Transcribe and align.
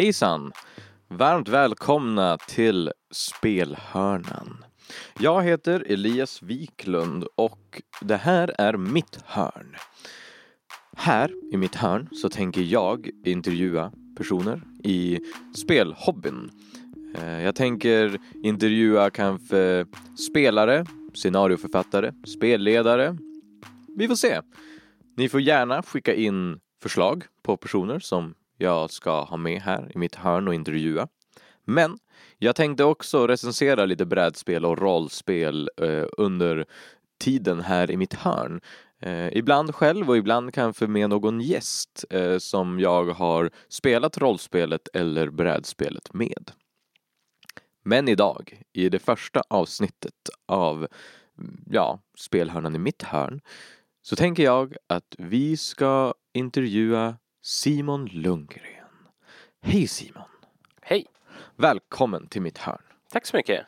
Hejsan! 0.00 0.52
Varmt 1.08 1.48
välkomna 1.48 2.38
till 2.38 2.92
Spelhörnan. 3.10 4.64
Jag 5.18 5.42
heter 5.42 5.84
Elias 5.88 6.42
Wiklund 6.42 7.24
och 7.34 7.82
det 8.00 8.16
här 8.16 8.54
är 8.58 8.76
mitt 8.76 9.18
hörn. 9.24 9.76
Här 10.96 11.32
i 11.52 11.56
mitt 11.56 11.74
hörn 11.74 12.08
så 12.12 12.28
tänker 12.28 12.60
jag 12.60 13.10
intervjua 13.24 13.92
personer 14.16 14.62
i 14.84 15.18
spelhobbyn. 15.56 16.50
Eh, 17.14 17.42
jag 17.42 17.54
tänker 17.54 18.18
intervjua 18.42 19.10
kanske 19.10 19.86
spelare, 20.30 20.86
scenarioförfattare, 21.14 22.12
spelledare. 22.26 23.16
Vi 23.96 24.08
får 24.08 24.16
se. 24.16 24.40
Ni 25.16 25.28
får 25.28 25.40
gärna 25.40 25.82
skicka 25.82 26.14
in 26.14 26.60
förslag 26.82 27.24
på 27.42 27.56
personer 27.56 27.98
som 27.98 28.34
jag 28.60 28.90
ska 28.90 29.22
ha 29.22 29.36
med 29.36 29.62
här 29.62 29.92
i 29.94 29.98
mitt 29.98 30.14
hörn 30.14 30.48
och 30.48 30.54
intervjua. 30.54 31.08
Men 31.64 31.98
jag 32.38 32.56
tänkte 32.56 32.84
också 32.84 33.26
recensera 33.26 33.84
lite 33.84 34.06
brädspel 34.06 34.64
och 34.64 34.78
rollspel 34.78 35.70
eh, 35.76 36.04
under 36.18 36.66
tiden 37.20 37.60
här 37.60 37.90
i 37.90 37.96
mitt 37.96 38.14
hörn. 38.14 38.60
Eh, 39.00 39.36
ibland 39.36 39.74
själv 39.74 40.10
och 40.10 40.16
ibland 40.16 40.54
kanske 40.54 40.86
med 40.86 41.10
någon 41.10 41.40
gäst 41.40 42.04
eh, 42.10 42.38
som 42.38 42.80
jag 42.80 43.04
har 43.04 43.50
spelat 43.68 44.18
rollspelet 44.18 44.88
eller 44.94 45.30
brädspelet 45.30 46.14
med. 46.14 46.50
Men 47.84 48.08
idag, 48.08 48.62
i 48.72 48.88
det 48.88 48.98
första 48.98 49.42
avsnittet 49.48 50.30
av 50.46 50.88
ja, 51.70 52.00
spelhörnan 52.18 52.74
i 52.74 52.78
mitt 52.78 53.02
hörn, 53.02 53.40
så 54.02 54.16
tänker 54.16 54.42
jag 54.42 54.76
att 54.86 55.14
vi 55.18 55.56
ska 55.56 56.14
intervjua 56.32 57.16
Simon 57.42 58.06
Lundgren. 58.06 58.86
Hej 59.60 59.86
Simon! 59.86 60.28
Hej! 60.82 61.06
Välkommen 61.56 62.26
till 62.26 62.42
mitt 62.42 62.58
hörn. 62.58 62.82
Tack 63.10 63.26
så 63.26 63.36
mycket. 63.36 63.66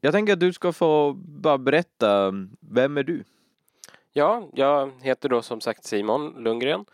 Jag 0.00 0.12
tänker 0.12 0.32
att 0.32 0.40
du 0.40 0.52
ska 0.52 0.72
få 0.72 1.12
bara 1.16 1.58
berätta, 1.58 2.32
vem 2.60 2.96
är 2.96 3.02
du? 3.02 3.24
Ja, 4.12 4.48
jag 4.52 4.90
heter 5.02 5.28
då 5.28 5.42
som 5.42 5.60
sagt 5.60 5.84
Simon 5.84 6.34
Lundgren 6.42 6.84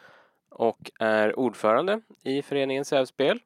och 0.51 0.91
är 1.01 1.39
ordförande 1.39 2.01
i 2.23 2.43
föreningen 2.43 2.85
Sävspel. 2.85 3.41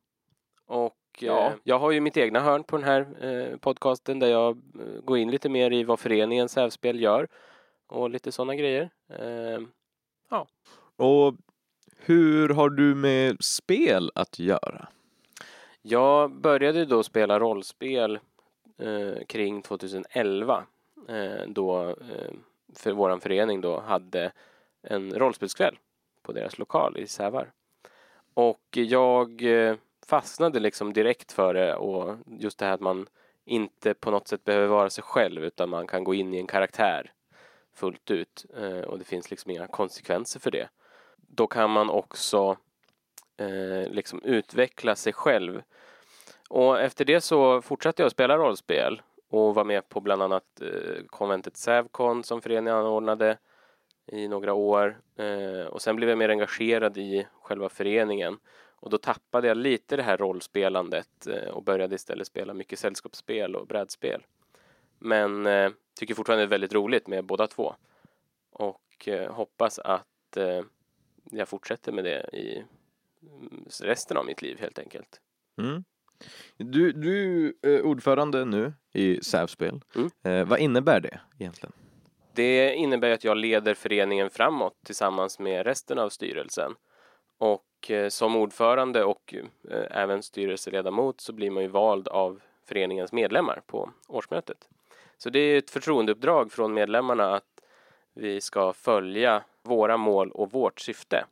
Och 0.67 0.97
Ja. 1.19 1.47
eh, 1.47 1.53
jag 1.65 1.79
har 1.79 1.91
ju 1.91 2.01
mitt 2.01 2.17
egna 2.17 2.41
hörn 2.41 2.65
på 2.65 2.77
den 2.77 2.85
här 2.87 3.25
eh, 3.25 3.57
podcasten 3.57 4.19
där 4.19 4.27
jag 4.29 4.51
eh, 4.81 5.01
går 5.05 5.19
in 5.19 5.31
lite 5.31 5.49
mer 5.49 5.73
i 5.73 5.85
vad 5.85 6.01
föreningen 6.01 6.49
Sävspel 6.49 7.01
gör 7.01 7.29
och 7.87 8.11
lite 8.11 8.33
sådana 8.33 8.55
grejer. 8.55 8.91
Eh, 9.09 9.61
Och 10.99 11.35
hur 11.99 12.49
har 12.49 12.71
du 12.71 12.95
med 12.95 13.37
spel 13.45 14.11
att 14.15 14.39
göra? 14.39 14.89
jag 15.89 16.31
började 16.31 16.85
då 16.85 17.03
spela 17.03 17.39
rollspel 17.39 18.19
eh, 18.79 19.25
kring 19.27 19.63
2011 19.63 20.65
eh, 21.09 21.47
då 21.47 21.89
eh, 21.89 22.33
för 22.75 22.93
vår 22.93 23.19
förening 23.19 23.61
då 23.61 23.81
hade 23.81 24.33
en 24.83 25.15
rollspelskväll 25.15 25.79
på 26.23 26.33
deras 26.33 26.59
lokal 26.59 26.99
i 26.99 27.07
Sävar. 27.07 27.53
Och 28.35 28.65
jag 28.71 29.43
eh, 29.43 29.77
fastnade 30.07 30.61
liksom 30.61 30.93
direkt 30.93 31.33
för 31.33 31.55
det 31.55 31.75
och 31.75 32.17
just 32.27 32.59
det 32.59 32.67
här 32.67 32.73
att 32.73 32.81
man 32.81 33.07
inte 33.45 33.95
på 33.95 34.11
något 34.11 34.29
sätt 34.29 34.45
behöver 34.45 34.67
vara 34.67 34.91
sig 34.91 35.05
själv 35.05 35.45
utan 35.45 35.69
man 35.69 35.87
kan 35.87 36.05
gå 36.05 36.15
in 36.15 36.35
i 36.35 36.39
en 36.39 36.47
karaktär 36.47 37.13
fullt 37.75 38.11
ut 38.11 38.47
eh, 38.57 38.81
och 38.81 38.99
det 38.99 39.05
finns 39.05 39.31
liksom 39.31 39.51
inga 39.51 39.67
konsekvenser 39.67 40.41
för 40.41 40.51
det. 40.51 40.69
Då 41.37 41.47
kan 41.47 41.71
man 41.71 41.91
också 41.91 42.57
eh, 43.37 43.91
liksom 43.91 44.23
utveckla 44.23 44.97
sig 44.97 45.13
själv. 45.13 45.63
Och 46.49 46.81
efter 46.81 47.05
det 47.05 47.21
så 47.21 47.63
fortsatte 47.63 48.03
jag 48.03 48.07
att 48.07 48.13
spela 48.13 48.37
rollspel 48.37 49.03
och 49.31 49.55
var 49.55 49.65
med 49.65 49.89
på 49.89 50.01
bland 50.01 50.23
annat 50.23 50.61
eh, 50.61 51.05
konventet 51.07 51.57
Sävkon 51.57 52.25
som 52.25 52.43
föreningen 52.43 52.79
anordnade 52.79 53.39
i 54.07 54.29
några 54.29 54.55
år. 54.55 54.99
Eh, 55.17 55.67
och 55.67 55.83
sen 55.83 55.97
blev 55.97 56.09
jag 56.09 56.19
mer 56.19 56.29
engagerad 56.29 56.99
i 56.99 57.27
själva 57.43 57.69
föreningen. 57.69 58.39
Och 58.71 58.91
då 58.91 58.99
tappade 58.99 59.49
jag 59.49 59.57
lite 59.57 59.97
det 59.97 60.03
här 60.03 60.17
rollspelandet 60.17 61.27
eh, 61.27 61.49
och 61.49 61.63
började 61.63 61.95
istället 61.95 62.27
spela 62.27 62.55
mycket 62.55 62.79
sällskapsspel 62.79 63.57
och 63.57 63.67
brädspel. 63.67 64.27
Men 64.99 65.47
eh, 65.47 65.71
tycker 65.99 66.15
fortfarande 66.15 66.43
det 66.43 66.49
är 66.49 66.51
väldigt 66.51 66.75
roligt 66.75 67.07
med 67.07 67.25
båda 67.25 67.47
två. 67.47 67.75
Och 68.51 69.09
eh, 69.09 69.33
hoppas 69.33 69.79
att 69.79 70.37
eh, 70.37 70.63
jag 71.31 71.49
fortsätter 71.49 71.93
med 71.93 72.05
det 72.05 72.29
i 72.33 72.65
mm, 73.23 73.65
resten 73.81 74.17
av 74.17 74.27
mitt 74.27 74.43
liv 74.43 74.59
helt 74.61 74.79
enkelt. 74.79 75.21
Mm. 75.59 75.85
Du, 76.57 76.93
du 76.93 77.55
är 77.63 77.83
ordförande 77.83 78.45
nu 78.45 78.73
i 78.93 79.21
Sävspel. 79.23 79.81
Mm. 79.95 80.11
Eh, 80.23 80.49
vad 80.49 80.59
innebär 80.59 81.01
det 81.01 81.21
egentligen? 81.39 81.73
Det 82.35 82.75
innebär 82.75 83.11
att 83.11 83.25
jag 83.25 83.37
leder 83.37 83.75
föreningen 83.75 84.31
framåt 84.31 84.77
tillsammans 84.85 85.39
med 85.39 85.67
resten 85.67 85.99
av 85.99 86.09
styrelsen. 86.09 86.75
Och 87.39 87.91
eh, 87.91 88.09
som 88.09 88.37
ordförande 88.37 89.05
och 89.05 89.35
eh, 89.71 89.87
även 89.91 90.23
styrelseledamot 90.23 91.21
så 91.21 91.33
blir 91.33 91.51
man 91.51 91.63
ju 91.63 91.69
vald 91.69 92.09
av 92.09 92.41
föreningens 92.69 93.13
medlemmar 93.13 93.63
på 93.67 93.91
årsmötet. 94.09 94.69
Så 95.19 95.31
det 95.31 95.39
är 95.39 95.59
ett 95.59 95.71
förtroendeuppdrag 95.71 96.53
från 96.53 96.75
medlemmarna 96.75 97.35
att 97.35 97.63
vi 98.15 98.41
ska 98.41 98.73
följa 98.73 99.45
våra 99.67 99.97
mål 99.97 100.31
och 100.31 100.53
vårt 100.53 100.81
syfte. 100.81 101.25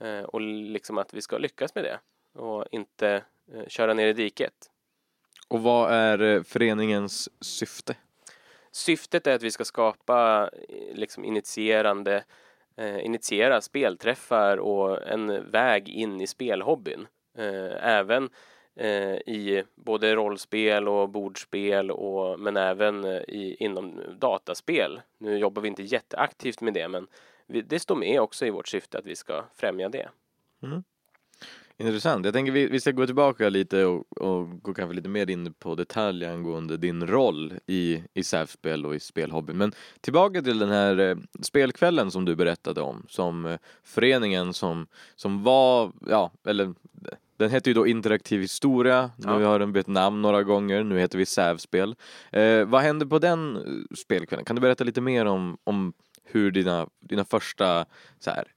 Eh, 0.00 0.22
och 0.22 0.40
liksom 0.40 0.98
att 0.98 1.14
vi 1.14 1.22
ska 1.22 1.38
lyckas 1.38 1.74
med 1.74 1.84
det 1.84 1.98
och 2.40 2.64
inte 2.70 3.24
eh, 3.52 3.66
köra 3.68 3.94
ner 3.94 4.06
i 4.06 4.12
diket. 4.12 4.70
Och 5.48 5.62
vad 5.62 5.92
är 5.92 6.22
eh, 6.22 6.42
föreningens 6.42 7.28
syfte? 7.40 7.96
Syftet 8.70 9.26
är 9.26 9.34
att 9.34 9.42
vi 9.42 9.50
ska 9.50 9.64
skapa 9.64 10.50
liksom 10.92 11.24
initierande, 11.24 12.24
initiera 13.02 13.60
spelträffar 13.60 14.56
och 14.56 15.08
en 15.08 15.50
väg 15.50 15.88
in 15.88 16.20
i 16.20 16.26
spelhobbyn. 16.26 17.06
Även 17.80 18.30
i 19.26 19.62
både 19.74 20.14
rollspel 20.14 20.88
och 20.88 21.08
bordspel 21.08 21.90
och, 21.90 22.40
men 22.40 22.56
även 22.56 23.04
i, 23.04 23.56
inom 23.58 24.00
dataspel. 24.18 25.00
Nu 25.18 25.38
jobbar 25.38 25.62
vi 25.62 25.68
inte 25.68 25.82
jätteaktivt 25.82 26.60
med 26.60 26.74
det 26.74 26.88
men 26.88 27.06
det 27.64 27.78
står 27.78 27.96
med 27.96 28.20
också 28.20 28.46
i 28.46 28.50
vårt 28.50 28.68
syfte 28.68 28.98
att 28.98 29.06
vi 29.06 29.16
ska 29.16 29.44
främja 29.54 29.88
det. 29.88 30.08
Intressant. 31.78 32.24
Jag 32.24 32.34
tänker 32.34 32.52
vi, 32.52 32.66
vi 32.66 32.80
ska 32.80 32.90
gå 32.90 33.06
tillbaka 33.06 33.48
lite 33.48 33.84
och, 33.84 34.18
och 34.22 34.62
gå 34.62 34.74
kanske 34.74 34.94
lite 34.96 35.08
mer 35.08 35.30
in 35.30 35.54
på 35.54 35.74
detalj 35.74 36.26
angående 36.26 36.76
din 36.76 37.06
roll 37.06 37.52
i, 37.66 38.02
i 38.14 38.22
SAF-spel 38.24 38.86
och 38.86 38.94
i 38.94 39.00
spelhobbyn. 39.00 39.56
Men 39.56 39.72
tillbaka 40.00 40.42
till 40.42 40.58
den 40.58 40.68
här 40.68 40.98
eh, 40.98 41.16
spelkvällen 41.42 42.10
som 42.10 42.24
du 42.24 42.36
berättade 42.36 42.80
om, 42.80 43.06
som 43.08 43.46
eh, 43.46 43.58
föreningen 43.82 44.52
som, 44.52 44.86
som 45.14 45.42
var, 45.42 45.92
ja, 46.08 46.32
eller 46.46 46.74
den 47.36 47.50
hette 47.50 47.70
ju 47.70 47.74
då 47.74 47.86
Interaktiv 47.86 48.40
historia, 48.40 49.10
nu 49.16 49.24
Ja. 49.28 49.46
har 49.46 49.58
den 49.58 49.72
bytt 49.72 49.86
namn 49.86 50.22
några 50.22 50.42
gånger, 50.42 50.84
nu 50.84 50.98
heter 50.98 51.18
vi 51.18 51.26
SAV-spel. 51.26 51.94
Eh, 52.32 52.64
vad 52.64 52.82
hände 52.82 53.06
på 53.06 53.18
den 53.18 53.56
eh, 53.56 53.96
spelkvällen? 53.96 54.44
Kan 54.44 54.56
du 54.56 54.62
berätta 54.62 54.84
lite 54.84 55.00
mer 55.00 55.26
om, 55.26 55.58
om 55.64 55.92
hur 56.24 56.50
dina, 56.50 56.88
dina 57.00 57.24
första 57.24 57.86
så 58.18 58.30
här, 58.30 58.52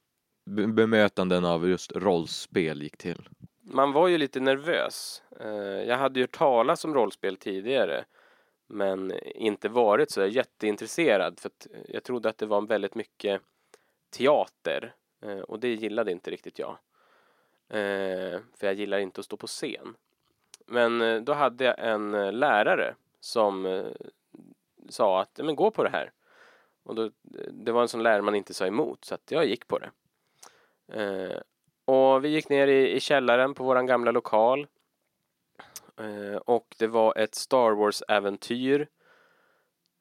bemötanden 0.67 1.45
av 1.45 1.69
just 1.69 1.91
rollspel 1.95 2.81
gick 2.81 2.97
till? 2.97 3.29
Man 3.61 3.91
var 3.91 4.07
ju 4.07 4.17
lite 4.17 4.39
nervös. 4.39 5.23
Eh, 5.39 5.47
jag 5.87 5.97
hade 5.97 6.19
ju 6.19 6.23
hört 6.23 6.37
talas 6.37 6.85
om 6.85 6.93
rollspel 6.93 7.37
tidigare 7.37 8.05
men 8.67 9.13
inte 9.35 9.69
varit 9.69 10.11
så 10.11 10.25
jätteintresserad 10.25 11.39
för 11.39 11.49
att 11.49 11.67
jag 11.89 12.03
trodde 12.03 12.29
att 12.29 12.37
det 12.37 12.45
var 12.45 12.61
väldigt 12.61 12.95
mycket 12.95 13.41
teater 14.09 14.93
eh, 15.21 15.39
och 15.39 15.59
det 15.59 15.73
gillade 15.73 16.11
inte 16.11 16.31
riktigt 16.31 16.59
jag. 16.59 16.77
Eh, 17.69 18.39
för 18.57 18.67
jag 18.67 18.73
gillar 18.73 18.97
inte 18.97 19.19
att 19.19 19.25
stå 19.25 19.37
på 19.37 19.47
scen. 19.47 19.95
Men 20.65 21.25
då 21.25 21.33
hade 21.33 21.63
jag 21.63 21.75
en 21.79 22.11
lärare 22.39 22.95
som 23.19 23.83
sa 24.89 25.21
att 25.21 25.31
"Ja, 25.37 25.43
men 25.43 25.55
gå 25.55 25.71
på 25.71 25.83
det 25.83 25.89
här. 25.89 26.11
Och 26.87 26.95
då, 26.95 27.11
det 27.51 27.71
var 27.71 27.81
en 27.81 27.87
sån 27.87 28.03
lärare 28.03 28.21
man 28.21 28.35
inte 28.35 28.53
sa 28.53 28.67
emot 28.67 29.05
så 29.05 29.15
att 29.15 29.31
jag 29.31 29.45
gick 29.45 29.67
på 29.67 29.79
det. 29.79 29.91
Eh, 30.93 31.41
och 31.85 32.25
vi 32.25 32.29
gick 32.29 32.49
ner 32.49 32.67
i, 32.67 32.95
i 32.95 32.99
källaren 32.99 33.53
på 33.53 33.63
våran 33.63 33.85
gamla 33.85 34.11
lokal. 34.11 34.67
Eh, 35.97 36.37
och 36.37 36.75
det 36.79 36.87
var 36.87 37.17
ett 37.17 37.35
Star 37.35 37.71
Wars-äventyr. 37.71 38.87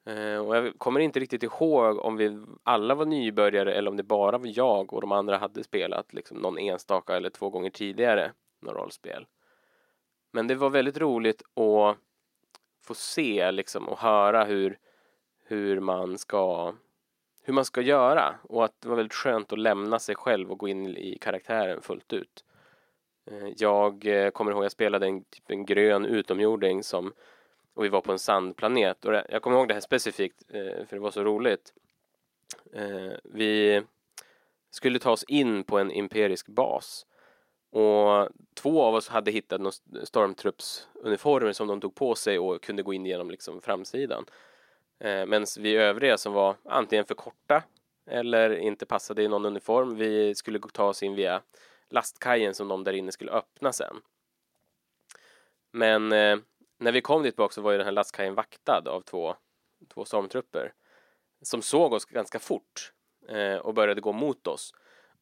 Eh, 0.05 0.37
och 0.37 0.55
jag 0.55 0.79
kommer 0.79 0.99
inte 0.99 1.19
riktigt 1.19 1.43
ihåg 1.43 1.99
om 1.99 2.17
vi 2.17 2.39
alla 2.63 2.95
var 2.95 3.05
nybörjare 3.05 3.73
eller 3.73 3.91
om 3.91 3.97
det 3.97 4.03
bara 4.03 4.37
var 4.37 4.51
jag 4.57 4.93
och 4.93 5.01
de 5.01 5.11
andra 5.11 5.37
hade 5.37 5.63
spelat 5.63 6.13
liksom 6.13 6.37
någon 6.37 6.57
enstaka 6.57 7.15
eller 7.15 7.29
två 7.29 7.49
gånger 7.49 7.69
tidigare 7.69 8.31
några 8.61 8.79
rollspel. 8.79 9.27
Men 10.31 10.47
det 10.47 10.55
var 10.55 10.69
väldigt 10.69 10.97
roligt 10.97 11.41
att 11.41 11.97
få 12.83 12.93
se 12.93 13.51
liksom 13.51 13.89
och 13.89 13.99
höra 13.99 14.43
hur, 14.43 14.79
hur 15.47 15.79
man 15.79 16.17
ska 16.17 16.73
hur 17.43 17.53
man 17.53 17.65
ska 17.65 17.81
göra 17.81 18.35
och 18.41 18.65
att 18.65 18.81
det 18.81 18.89
var 18.89 18.95
väldigt 18.95 19.13
skönt 19.13 19.53
att 19.53 19.59
lämna 19.59 19.99
sig 19.99 20.15
själv 20.15 20.51
och 20.51 20.57
gå 20.57 20.67
in 20.67 20.97
i 20.97 21.17
karaktären 21.21 21.81
fullt 21.81 22.13
ut. 22.13 22.45
Eh, 23.25 23.47
jag 23.57 24.05
eh, 24.05 24.29
kommer 24.29 24.51
ihåg 24.51 24.63
jag 24.63 24.71
spelade 24.71 25.07
en, 25.07 25.23
typ 25.23 25.51
en 25.51 25.65
grön 25.65 26.05
utomjording 26.05 26.83
som 26.83 27.13
och 27.73 27.83
vi 27.83 27.89
var 27.89 28.01
på 28.01 28.11
en 28.11 28.19
sandplanet 28.19 29.05
och 29.05 29.13
jag 29.13 29.41
kommer 29.41 29.57
ihåg 29.57 29.67
det 29.67 29.73
här 29.73 29.81
specifikt 29.81 30.43
eh, 30.49 30.85
för 30.85 30.95
det 30.95 30.99
var 30.99 31.11
så 31.11 31.23
roligt. 31.23 31.73
Vi 33.23 33.83
skulle 34.69 34.99
ta 34.99 35.11
oss 35.11 35.23
in 35.23 35.63
på 35.63 35.79
en 35.79 35.91
imperisk 35.91 36.47
bas 36.47 37.05
och 37.69 38.29
två 38.53 38.81
av 38.81 38.95
oss 38.95 39.07
hade 39.07 39.31
hittat 39.31 39.61
någon 39.61 39.71
stormtruppsuniformer 40.03 41.51
som 41.51 41.67
de 41.67 41.81
tog 41.81 41.95
på 41.95 42.15
sig 42.15 42.39
och 42.39 42.61
kunde 42.61 42.83
gå 42.83 42.93
in 42.93 43.05
genom 43.05 43.31
liksom 43.31 43.61
framsidan. 43.61 44.25
Eh, 44.99 45.25
Medan 45.25 45.45
vi 45.59 45.75
övriga 45.75 46.17
som 46.17 46.33
var 46.33 46.55
antingen 46.65 47.05
för 47.05 47.15
korta 47.15 47.63
eller 48.09 48.57
inte 48.57 48.85
passade 48.85 49.23
i 49.23 49.27
någon 49.27 49.45
uniform, 49.45 49.95
vi 49.95 50.35
skulle 50.35 50.59
ta 50.59 50.85
oss 50.85 51.03
in 51.03 51.15
via 51.15 51.41
lastkajen 51.89 52.53
som 52.53 52.67
de 52.67 52.83
där 52.83 52.93
inne 52.93 53.11
skulle 53.11 53.31
öppna 53.31 53.73
sen. 53.73 53.95
Men 55.71 56.11
eh, 56.11 56.37
när 56.79 56.91
vi 56.91 57.01
kom 57.01 57.23
dit 57.23 57.35
bak 57.35 57.53
så 57.53 57.61
var 57.61 57.71
ju 57.71 57.77
den 57.77 57.85
här 57.87 57.91
lastkajen 57.91 58.35
vaktad 58.35 58.83
av 58.87 59.01
två, 59.01 59.35
två 59.93 60.05
stormtrupper 60.05 60.73
som 61.41 61.61
såg 61.61 61.93
oss 61.93 62.05
ganska 62.05 62.39
fort 62.39 62.93
eh, 63.29 63.55
och 63.55 63.73
började 63.73 64.01
gå 64.01 64.11
mot 64.11 64.47
oss. 64.47 64.73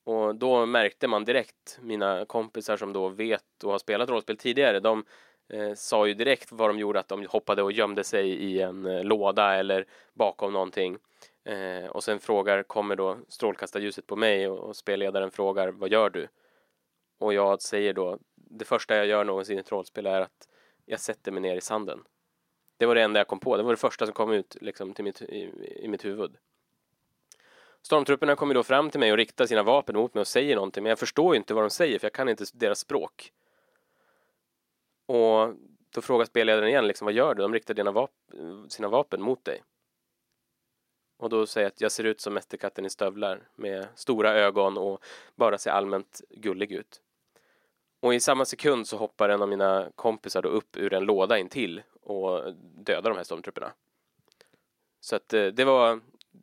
Och 0.04 0.36
då 0.36 0.66
märkte 0.66 1.08
man 1.08 1.26
direkt, 1.26 1.80
mina 1.82 2.26
kompisar 2.26 2.78
som 2.78 2.94
då 2.94 3.10
vet 3.10 3.64
och 3.64 3.72
har 3.72 3.80
spelat 3.80 4.10
rollspel 4.10 4.38
tidigare, 4.38 4.80
de 4.80 5.06
eh, 5.50 5.74
sa 5.74 6.08
ju 6.08 6.14
direkt 6.14 6.52
vad 6.52 6.70
de 6.70 6.80
gjorde, 6.80 7.00
att 7.00 7.08
de 7.08 7.26
hoppade 7.26 7.64
och 7.64 7.72
gömde 7.72 8.04
sig 8.04 8.30
i 8.30 8.62
en 8.62 8.86
eh, 8.86 9.04
låda 9.04 9.56
eller 9.56 9.86
bakom 10.14 10.54
någonting. 10.54 10.98
Eh, 11.44 11.90
och 11.90 12.04
sen 12.04 12.20
frågar, 12.20 12.64
kommer 12.64 12.96
då 12.96 13.18
strålkastarljuset 13.28 14.08
på 14.08 14.16
mig 14.16 14.48
och, 14.48 14.60
och 14.60 14.76
spelledaren 14.76 15.32
frågar, 15.32 15.68
vad 15.68 15.92
gör 15.92 16.10
du? 16.10 16.28
Och 17.20 17.34
jag 17.34 17.62
säger 17.62 17.94
då, 17.94 18.20
det 18.36 18.66
första 18.66 18.96
jag 18.96 19.06
gör 19.06 19.24
någonsin 19.24 19.58
i 19.58 19.60
ett 19.60 19.72
rollspel 19.72 20.06
är 20.06 20.22
att 20.22 20.48
jag 20.86 21.00
sätter 21.00 21.32
mig 21.32 21.42
ner 21.42 21.56
i 21.56 21.62
sanden. 21.62 22.04
Det 22.78 22.86
var 22.86 22.96
det 22.96 23.02
enda 23.02 23.20
jag 23.20 23.28
kom 23.28 23.40
på, 23.40 23.58
det 23.58 23.64
var 23.64 23.72
det 23.72 23.78
första 23.78 24.06
som 24.06 24.14
kom 24.14 24.32
ut 24.32 24.58
liksom, 24.62 24.94
till 24.94 25.04
mitt, 25.04 25.22
i, 25.22 25.52
i 25.84 25.88
mitt 25.88 26.06
huvud. 26.06 26.38
Stormtrupperna 27.82 28.36
kommer 28.36 28.54
då 28.54 28.64
fram 28.64 28.90
till 28.90 29.00
mig 29.00 29.12
och 29.12 29.18
riktar 29.18 29.46
sina 29.46 29.64
vapen 29.64 29.96
mot 29.96 30.14
mig 30.14 30.22
och 30.22 30.28
säger 30.28 30.56
någonting, 30.56 30.84
men 30.84 30.90
jag 30.90 31.00
förstår 31.00 31.34
ju 31.34 31.38
inte 31.38 31.54
vad 31.54 31.64
de 31.64 31.70
säger 31.70 32.00
för 32.00 32.06
jag 32.06 32.14
kan 32.14 32.30
inte 32.30 32.46
deras 32.54 32.80
språk. 32.80 33.32
Och 35.06 35.54
då 35.90 36.02
frågar 36.02 36.26
spelledaren 36.26 36.70
igen, 36.70 36.88
liksom, 36.88 37.06
vad 37.06 37.14
gör 37.14 37.34
du? 37.36 37.42
De 37.42 37.54
riktar 37.54 37.74
dina 37.74 37.92
vap- 37.92 38.68
sina 38.70 38.88
vapen 38.88 39.22
mot 39.22 39.46
dig. 39.46 39.64
Och 41.18 41.30
då 41.30 41.46
säger 41.46 41.66
jag 41.66 41.72
att 41.72 41.82
jag 41.82 41.92
ser 41.92 42.04
ut 42.04 42.22
som 42.22 42.34
Mästerkatten 42.34 42.86
i 42.86 42.90
stövlar 42.90 43.48
med 43.56 43.88
stora 43.96 44.34
ögon 44.34 44.78
och 44.78 45.04
bara 45.36 45.58
ser 45.58 45.72
allmänt 45.72 46.22
gullig 46.30 46.72
ut. 46.72 47.02
Och 48.00 48.14
i 48.14 48.20
samma 48.20 48.46
sekund 48.46 48.88
så 48.88 48.98
hoppar 48.98 49.30
en 49.30 49.42
av 49.42 49.50
mina 49.50 49.92
kompisar 49.96 50.42
då 50.42 50.50
upp 50.50 50.78
ur 50.78 50.94
en 50.94 51.04
låda 51.04 51.38
intill 51.38 51.82
och 52.02 52.54
dödar 52.76 53.10
de 53.10 53.18
här 53.18 53.24
stormtrupperna. 53.24 53.72
Så 55.00 55.16
att 55.16 55.34
eh, 55.34 55.46
det 55.46 55.66
var 55.66 56.00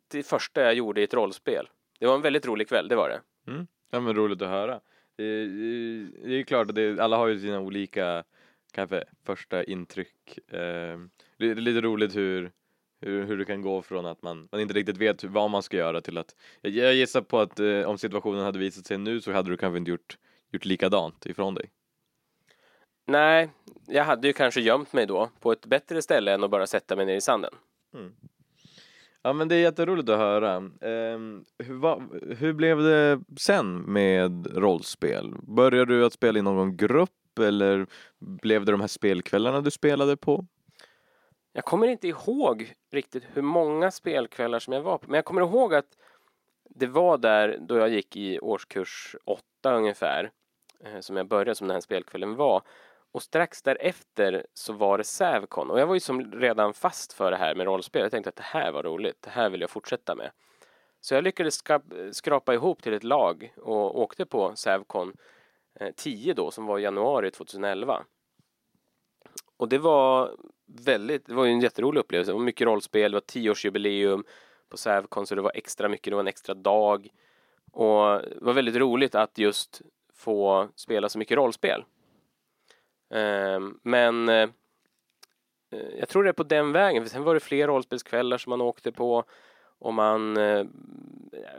det 0.07 0.23
första 0.23 0.61
jag 0.61 0.73
gjorde 0.73 1.01
i 1.01 1.03
ett 1.03 1.13
rollspel. 1.13 1.69
Det 1.99 2.05
var 2.05 2.15
en 2.15 2.21
väldigt 2.21 2.45
rolig 2.45 2.67
kväll, 2.67 2.87
det 2.87 2.95
var 2.95 3.09
det. 3.09 3.21
Mm. 3.51 3.67
Ja 3.89 3.99
men 3.99 4.15
roligt 4.15 4.41
att 4.41 4.49
höra. 4.49 4.81
Det 5.15 5.23
är, 5.23 5.45
det 6.27 6.33
är 6.33 6.37
ju 6.37 6.43
klart 6.43 6.69
att 6.69 6.75
det, 6.75 6.99
alla 6.99 7.17
har 7.17 7.27
ju 7.27 7.39
sina 7.39 7.59
olika 7.59 8.23
kanske 8.73 9.03
första 9.23 9.63
intryck. 9.63 10.37
Eh, 10.47 10.99
Det 11.37 11.51
är 11.51 11.55
lite 11.55 11.81
roligt 11.81 12.15
hur, 12.15 12.51
hur, 13.01 13.23
hur 13.25 13.37
det 13.37 13.45
kan 13.45 13.61
gå 13.61 13.81
från 13.81 14.05
att 14.05 14.21
man, 14.21 14.47
man 14.51 14.61
inte 14.61 14.73
riktigt 14.73 14.97
vet 14.97 15.23
vad 15.23 15.51
man 15.51 15.63
ska 15.63 15.77
göra 15.77 16.01
till 16.01 16.17
att 16.17 16.35
Jag, 16.61 16.93
gissar 16.93 17.21
på 17.21 17.39
att 17.39 17.59
eh, 17.59 17.81
om 17.81 17.97
situationen 17.97 18.43
hade 18.43 18.59
visat 18.59 18.85
sig 18.85 18.97
nu 18.97 19.21
så 19.21 19.31
hade 19.31 19.49
du 19.49 19.57
kanske 19.57 19.77
inte 19.77 19.91
gjort, 19.91 20.17
gjort 20.51 20.65
likadant 20.65 21.25
ifrån 21.25 21.53
dig. 21.55 21.69
Nej, 23.07 23.49
jag 23.87 24.03
hade 24.03 24.27
ju 24.27 24.33
kanske 24.33 24.61
gömt 24.61 24.93
mig 24.93 25.05
då 25.05 25.29
på 25.39 25.51
ett 25.51 25.65
bättre 25.65 26.01
ställe 26.01 26.33
än 26.33 26.43
att 26.43 26.51
bara 26.51 26.67
sätta 26.67 26.95
mig 26.95 27.05
ner 27.05 27.15
i 27.15 27.21
sanden. 27.21 27.53
Ja 29.21 29.33
men 29.33 29.47
det 29.47 29.55
är 29.55 29.59
jätteroligt 29.59 30.09
att 30.09 30.17
höra. 30.17 30.55
Ehm, 30.81 31.45
hur, 31.57 31.75
va, 31.75 32.01
hur 32.37 32.53
blev 32.53 32.77
det 32.77 33.21
sen 33.37 33.75
med 33.77 34.57
rollspel? 34.57 35.33
Började 35.41 35.93
du 35.93 36.05
att 36.05 36.13
spela 36.13 36.39
i 36.39 36.41
någon 36.41 36.77
grupp 36.77 37.09
eller 37.39 37.87
blev 38.19 38.65
det 38.65 38.71
de 38.71 38.81
här 38.81 38.87
spelkvällarna 38.87 39.61
du 39.61 39.71
spelade 39.71 40.17
på? 40.17 40.45
Jag 41.53 41.65
kommer 41.65 41.87
inte 41.87 42.07
ihåg 42.07 42.73
riktigt 42.91 43.23
hur 43.33 43.41
många 43.41 43.91
spelkvällar 43.91 44.59
som 44.59 44.73
jag 44.73 44.81
var 44.81 44.97
på, 44.97 45.07
men 45.07 45.15
jag 45.15 45.25
kommer 45.25 45.41
ihåg 45.41 45.73
att 45.73 45.97
det 46.69 46.87
var 46.87 47.17
där 47.17 47.57
då 47.61 47.77
jag 47.77 47.89
gick 47.89 48.15
i 48.15 48.39
årskurs 48.39 49.15
åtta 49.25 49.73
ungefär 49.73 50.31
eh, 50.85 50.99
som 50.99 51.17
jag 51.17 51.27
började 51.27 51.55
som 51.55 51.67
den 51.67 51.75
här 51.75 51.81
spelkvällen 51.81 52.35
var. 52.35 52.61
Och 53.11 53.23
strax 53.23 53.61
därefter 53.61 54.45
så 54.53 54.73
var 54.73 54.97
det 54.97 55.03
Sävcon 55.03 55.71
och 55.71 55.79
jag 55.79 55.87
var 55.87 55.93
ju 55.93 55.99
som 55.99 56.31
redan 56.31 56.73
fast 56.73 57.13
för 57.13 57.31
det 57.31 57.37
här 57.37 57.55
med 57.55 57.65
rollspel. 57.65 58.01
Jag 58.01 58.11
tänkte 58.11 58.29
att 58.29 58.35
det 58.35 58.43
här 58.43 58.71
var 58.71 58.83
roligt, 58.83 59.21
det 59.21 59.29
här 59.29 59.49
vill 59.49 59.61
jag 59.61 59.69
fortsätta 59.69 60.15
med. 60.15 60.31
Så 61.01 61.13
jag 61.15 61.23
lyckades 61.23 61.63
skrapa 62.11 62.53
ihop 62.53 62.83
till 62.83 62.93
ett 62.93 63.03
lag 63.03 63.53
och 63.57 63.99
åkte 63.99 64.25
på 64.25 64.55
Sävcon 64.55 65.13
Eh, 65.79 65.91
10 65.95 66.33
då 66.33 66.51
som 66.51 66.65
var 66.65 66.79
i 66.79 66.81
januari 66.81 67.31
2011. 67.31 68.03
Och 69.57 69.69
det 69.69 69.77
var 69.77 70.35
väldigt, 70.65 71.25
det 71.25 71.33
var 71.33 71.45
ju 71.45 71.51
en 71.51 71.61
jätterolig 71.61 71.99
upplevelse. 71.99 72.31
Det 72.31 72.35
var 72.35 72.43
mycket 72.43 72.65
rollspel, 72.65 73.11
det 73.11 73.15
var 73.15 73.21
tioårsjubileum 73.21 74.23
på 74.69 74.77
Sävcon 74.77 75.27
så 75.27 75.35
det 75.35 75.41
var 75.41 75.51
extra 75.55 75.89
mycket, 75.89 76.11
det 76.11 76.15
var 76.15 76.23
en 76.23 76.27
extra 76.27 76.53
dag. 76.53 77.07
Och 77.71 78.21
det 78.21 78.41
var 78.41 78.53
väldigt 78.53 78.75
roligt 78.75 79.15
att 79.15 79.37
just 79.37 79.81
få 80.13 80.67
spela 80.75 81.09
så 81.09 81.19
mycket 81.19 81.37
rollspel. 81.37 81.83
Ehm, 83.13 83.79
men 83.83 84.29
eh, 84.29 84.49
eh, 85.71 85.89
jag 85.99 86.09
tror 86.09 86.23
det 86.23 86.29
är 86.29 86.33
på 86.33 86.43
den 86.43 86.71
vägen, 86.71 87.03
för 87.03 87.09
sen 87.09 87.23
var 87.23 87.33
det 87.33 87.39
fler 87.39 87.67
rollspelskvällar 87.67 88.37
som 88.37 88.49
man 88.49 88.61
åkte 88.61 88.91
på 88.91 89.23
och 89.79 89.93
man 89.93 90.35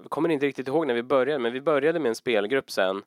jag 0.03 0.11
kommer 0.11 0.29
inte 0.29 0.47
riktigt 0.47 0.69
ihåg 0.69 0.87
när 0.87 0.95
vi 0.95 1.03
började, 1.03 1.39
men 1.39 1.53
vi 1.53 1.61
började 1.61 1.99
med 1.99 2.09
en 2.09 2.15
spelgrupp 2.15 2.71
sen 2.71 3.03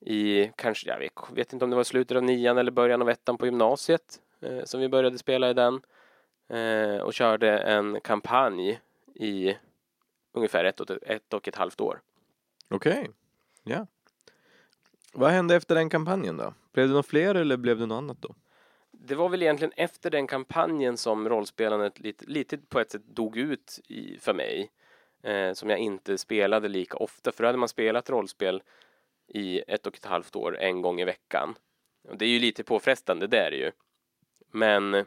i 0.00 0.50
kanske, 0.56 0.88
jag 0.88 0.98
vet, 0.98 1.12
vet 1.32 1.52
inte 1.52 1.64
om 1.64 1.70
det 1.70 1.76
var 1.76 1.84
slutet 1.84 2.16
av 2.16 2.22
nian 2.22 2.58
eller 2.58 2.70
början 2.70 3.02
av 3.02 3.10
ettan 3.10 3.38
på 3.38 3.46
gymnasiet 3.46 4.20
eh, 4.40 4.64
som 4.64 4.80
vi 4.80 4.88
började 4.88 5.18
spela 5.18 5.50
i 5.50 5.54
den 5.54 5.80
eh, 6.48 7.00
och 7.00 7.14
körde 7.14 7.58
en 7.58 8.00
kampanj 8.00 8.80
i 9.14 9.56
ungefär 10.32 10.64
ett 10.64 10.80
och 10.80 10.90
ett, 11.02 11.34
och 11.34 11.48
ett 11.48 11.56
halvt 11.56 11.80
år. 11.80 12.00
Okej, 12.68 13.10
ja. 13.62 13.86
Vad 15.12 15.30
hände 15.30 15.56
efter 15.56 15.74
den 15.74 15.90
kampanjen 15.90 16.36
då? 16.36 16.54
Blev 16.72 16.88
det 16.88 16.94
något 16.94 17.06
fler 17.06 17.34
eller 17.34 17.56
blev 17.56 17.78
det 17.78 17.86
något 17.86 17.96
annat 17.98 18.22
då? 18.22 18.34
Det 18.90 19.14
var 19.14 19.28
väl 19.28 19.42
egentligen 19.42 19.72
efter 19.76 20.10
den 20.10 20.26
kampanjen 20.26 20.96
som 20.96 21.28
rollspelandet 21.28 22.00
lite, 22.00 22.24
lite 22.26 22.58
på 22.58 22.80
ett 22.80 22.90
sätt 22.90 23.06
dog 23.06 23.36
ut 23.36 23.80
i, 23.88 24.18
för 24.18 24.34
mig. 24.34 24.70
Eh, 25.22 25.52
som 25.52 25.70
jag 25.70 25.78
inte 25.78 26.18
spelade 26.18 26.68
lika 26.68 26.96
ofta. 26.96 27.32
För 27.32 27.44
då 27.44 27.48
hade 27.48 27.58
man 27.58 27.68
spelat 27.68 28.10
rollspel 28.10 28.62
i 29.28 29.62
ett 29.68 29.86
och 29.86 29.96
ett 29.96 30.04
halvt 30.04 30.36
år 30.36 30.58
en 30.58 30.82
gång 30.82 31.00
i 31.00 31.04
veckan. 31.04 31.54
Och 32.08 32.18
det 32.18 32.24
är 32.24 32.28
ju 32.28 32.38
lite 32.38 32.64
påfrestande, 32.64 33.26
det 33.26 33.38
är 33.38 33.50
det 33.50 33.56
ju. 33.56 33.72
Men 34.52 34.94
eh, 34.94 35.04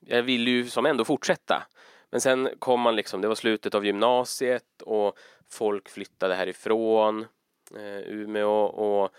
jag 0.00 0.22
ville 0.22 0.50
ju 0.50 0.64
som 0.64 0.86
ändå 0.86 1.04
fortsätta. 1.04 1.66
Men 2.10 2.20
sen 2.20 2.48
kom 2.58 2.80
man 2.80 2.96
liksom, 2.96 3.20
det 3.20 3.28
var 3.28 3.34
slutet 3.34 3.74
av 3.74 3.86
gymnasiet 3.86 4.82
och 4.82 5.18
folk 5.48 5.88
flyttade 5.88 6.34
härifrån 6.34 7.26
eh, 7.74 7.98
Umeå 7.98 8.64
och 8.64 9.14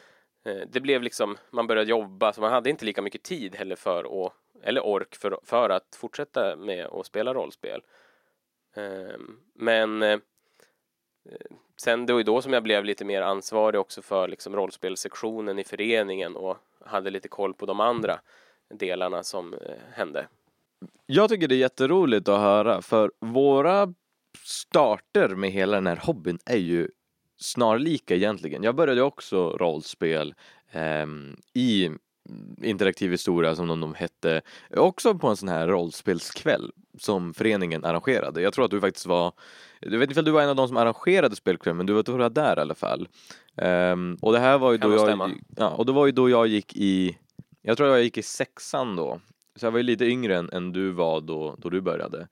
eh, 0.45 0.67
det 0.67 0.79
blev 0.79 1.01
liksom, 1.01 1.37
man 1.49 1.67
började 1.67 1.89
jobba 1.89 2.33
så 2.33 2.41
man 2.41 2.51
hade 2.51 2.69
inte 2.69 2.85
lika 2.85 3.01
mycket 3.01 3.23
tid 3.23 3.55
heller 3.55 3.75
för 3.75 4.25
att, 4.25 4.33
eller 4.63 4.85
ork 4.85 5.15
för, 5.15 5.39
för 5.43 5.69
att 5.69 5.95
fortsätta 5.95 6.55
med 6.55 6.85
att 6.85 7.05
spela 7.05 7.33
rollspel. 7.33 7.81
Eh, 8.75 9.19
men 9.53 10.03
eh, 10.03 10.19
sen 11.77 12.05
det 12.05 12.13
var 12.13 12.19
ju 12.19 12.23
då 12.23 12.41
som 12.41 12.53
jag 12.53 12.63
blev 12.63 12.85
lite 12.85 13.05
mer 13.05 13.21
ansvarig 13.21 13.81
också 13.81 14.01
för 14.01 14.27
liksom 14.27 14.55
rollspelsektionen 14.55 15.59
i 15.59 15.63
föreningen 15.63 16.35
och 16.35 16.57
hade 16.85 17.09
lite 17.09 17.27
koll 17.27 17.53
på 17.53 17.65
de 17.65 17.79
andra 17.79 18.19
delarna 18.73 19.23
som 19.23 19.53
eh, 19.53 19.59
hände. 19.91 20.27
Jag 21.05 21.29
tycker 21.29 21.47
det 21.47 21.55
är 21.55 21.59
jätteroligt 21.59 22.27
att 22.27 22.39
höra 22.39 22.81
för 22.81 23.11
våra 23.19 23.93
starter 24.43 25.29
med 25.29 25.51
hela 25.51 25.77
den 25.77 25.87
här 25.87 25.99
hobbyn 26.03 26.39
är 26.45 26.57
ju 26.57 26.89
snarlika 27.37 28.15
egentligen. 28.15 28.63
Jag 28.63 28.75
började 28.75 29.01
också 29.01 29.49
rollspel 29.49 30.35
eh, 30.71 31.05
i 31.53 31.91
interaktiv 32.63 33.11
historia 33.11 33.55
som 33.55 33.67
de 33.67 33.93
hette, 33.93 34.41
också 34.69 35.15
på 35.15 35.27
en 35.27 35.37
sån 35.37 35.49
här 35.49 35.67
rollspelskväll 35.67 36.71
som 36.99 37.33
föreningen 37.33 37.85
arrangerade. 37.85 38.41
Jag 38.41 38.53
tror 38.53 38.65
att 38.65 38.71
du 38.71 38.81
faktiskt 38.81 39.05
var, 39.05 39.31
jag 39.79 39.99
vet 39.99 40.09
inte 40.09 40.19
om 40.19 40.25
du 40.25 40.31
var 40.31 40.41
en 40.41 40.49
av 40.49 40.55
de 40.55 40.67
som 40.67 40.77
arrangerade 40.77 41.35
spelkvällen 41.35 41.77
men 41.77 41.85
du 41.85 41.93
var, 41.93 42.03
du 42.03 42.11
var 42.11 42.29
där 42.29 42.57
i 42.57 42.61
alla 42.61 42.75
fall. 42.75 43.07
Ehm, 43.57 44.17
och 44.21 44.31
det 44.33 44.39
här 44.39 44.57
var 44.57 44.71
ju 44.71 44.77
Kan 44.77 44.89
då 44.89 44.95
jag, 44.95 45.01
stämma. 45.01 45.31
ja, 45.57 45.69
och 45.69 45.85
det 45.85 45.91
var 45.91 46.05
ju 46.05 46.11
då 46.11 46.29
jag 46.29 46.47
gick 46.47 46.75
i, 46.75 47.17
jag 47.61 47.77
tror 47.77 47.89
jag 47.89 48.03
gick 48.03 48.17
i 48.17 48.23
sexan 48.23 48.95
då. 48.95 49.19
Så 49.55 49.65
jag 49.65 49.71
var 49.71 49.79
ju 49.79 49.83
lite 49.83 50.05
yngre 50.05 50.37
än, 50.37 50.49
än 50.49 50.71
du 50.71 50.91
var 50.91 51.21
då, 51.21 51.55
då 51.57 51.69
du 51.69 51.81
började. 51.81 52.27